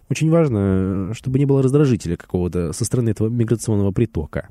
Очень 0.08 0.30
важно, 0.30 1.12
чтобы 1.12 1.38
не 1.38 1.44
было 1.44 1.62
раздражителя 1.62 2.16
какого-то 2.16 2.72
со 2.72 2.84
стороны 2.84 3.10
этого 3.10 3.28
миграционного 3.28 3.92
притока. 3.92 4.48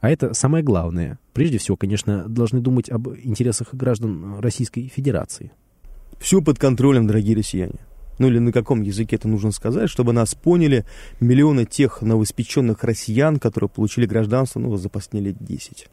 А 0.00 0.08
это 0.08 0.34
самое 0.34 0.62
главное. 0.62 1.18
Прежде 1.32 1.58
всего, 1.58 1.76
конечно, 1.76 2.28
должны 2.28 2.60
думать 2.60 2.88
об 2.90 3.08
интересах 3.08 3.74
граждан 3.74 4.38
Российской 4.38 4.88
Федерации. 4.88 5.50
Все 6.20 6.40
под 6.40 6.58
контролем, 6.58 7.06
дорогие 7.06 7.36
россияне. 7.36 7.80
Ну 8.18 8.28
или 8.28 8.38
на 8.38 8.52
каком 8.52 8.82
языке 8.82 9.16
это 9.16 9.28
нужно 9.28 9.52
сказать, 9.52 9.90
чтобы 9.90 10.12
нас 10.12 10.34
поняли 10.34 10.84
миллионы 11.20 11.64
тех 11.64 12.02
новоиспеченных 12.02 12.82
россиян, 12.84 13.38
которые 13.38 13.68
получили 13.68 14.06
гражданство 14.06 14.58
ну, 14.58 14.76
за 14.76 14.88
последние 14.88 15.32
лет 15.32 15.44
10. 15.44 15.88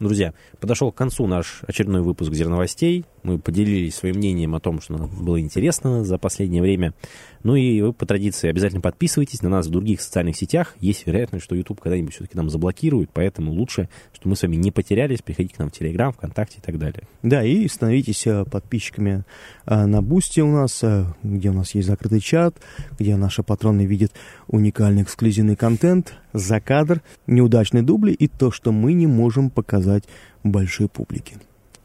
Друзья, 0.00 0.32
подошел 0.58 0.90
к 0.90 0.94
концу 0.94 1.26
наш 1.26 1.60
очередной 1.66 2.00
выпуск 2.00 2.32
«Зерновостей». 2.32 3.04
Мы 3.22 3.38
поделились 3.38 3.96
своим 3.96 4.16
мнением 4.16 4.54
о 4.54 4.60
том, 4.60 4.80
что 4.80 4.94
нам 4.94 5.10
было 5.10 5.38
интересно 5.38 6.04
за 6.04 6.16
последнее 6.16 6.62
время. 6.62 6.94
Ну 7.42 7.54
и 7.54 7.82
вы 7.82 7.92
по 7.92 8.06
традиции 8.06 8.48
обязательно 8.48 8.80
подписывайтесь 8.80 9.42
на 9.42 9.50
нас 9.50 9.66
в 9.66 9.70
других 9.70 10.00
социальных 10.00 10.38
сетях. 10.38 10.74
Есть 10.80 11.06
вероятность, 11.06 11.44
что 11.44 11.54
YouTube 11.54 11.82
когда-нибудь 11.82 12.14
все-таки 12.14 12.34
нам 12.34 12.48
заблокирует, 12.48 13.10
поэтому 13.12 13.52
лучше, 13.52 13.90
чтобы 14.14 14.30
мы 14.30 14.36
с 14.36 14.42
вами 14.42 14.56
не 14.56 14.70
потерялись, 14.70 15.20
приходите 15.20 15.56
к 15.56 15.58
нам 15.58 15.68
в 15.68 15.78
Telegram, 15.78 16.12
ВКонтакте 16.12 16.60
и 16.60 16.60
так 16.62 16.78
далее. 16.78 17.02
Да, 17.22 17.44
и 17.44 17.68
становитесь 17.68 18.26
э, 18.26 18.46
подписчиками 18.46 19.24
э, 19.66 19.84
на 19.84 20.00
Boosty 20.00 20.40
у 20.40 20.50
нас, 20.50 20.82
э, 20.82 21.04
где 21.22 21.50
у 21.50 21.54
нас 21.54 21.74
есть 21.74 21.88
закрытый 21.88 22.20
чат, 22.20 22.56
где 22.98 23.16
наши 23.16 23.42
патроны 23.42 23.84
видят 23.84 24.12
уникальный 24.48 25.02
эксклюзивный 25.02 25.56
контент, 25.56 26.14
за 26.32 26.60
кадр, 26.60 27.02
неудачные 27.26 27.82
дубли 27.82 28.12
и 28.12 28.28
то, 28.28 28.50
что 28.50 28.72
мы 28.72 28.92
не 28.92 29.06
можем 29.06 29.50
показать 29.50 30.04
большой 30.44 30.88
публике. 30.88 31.36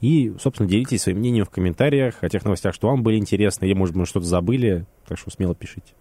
И, 0.02 0.34
собственно, 0.40 0.70
делитесь 0.70 1.04
своим 1.04 1.20
мнением 1.20 1.46
в 1.46 1.50
комментариях 1.50 2.16
о 2.22 2.30
тех 2.30 2.44
новостях, 2.44 2.76
что 2.76 2.90
вам 2.90 3.02
были 3.02 3.18
интересны, 3.18 3.66
или, 3.66 3.74
может 3.74 3.94
быть, 3.94 4.02
мы 4.02 4.06
что-то 4.06 4.26
забыли. 4.26 4.86
Так 5.08 5.18
что 5.18 5.32
смело 5.32 5.56
пишите. 5.56 5.94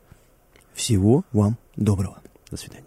Всего 0.74 1.24
вам 1.32 1.56
доброго. 1.76 2.18
До 2.50 2.56
свидания. 2.56 2.84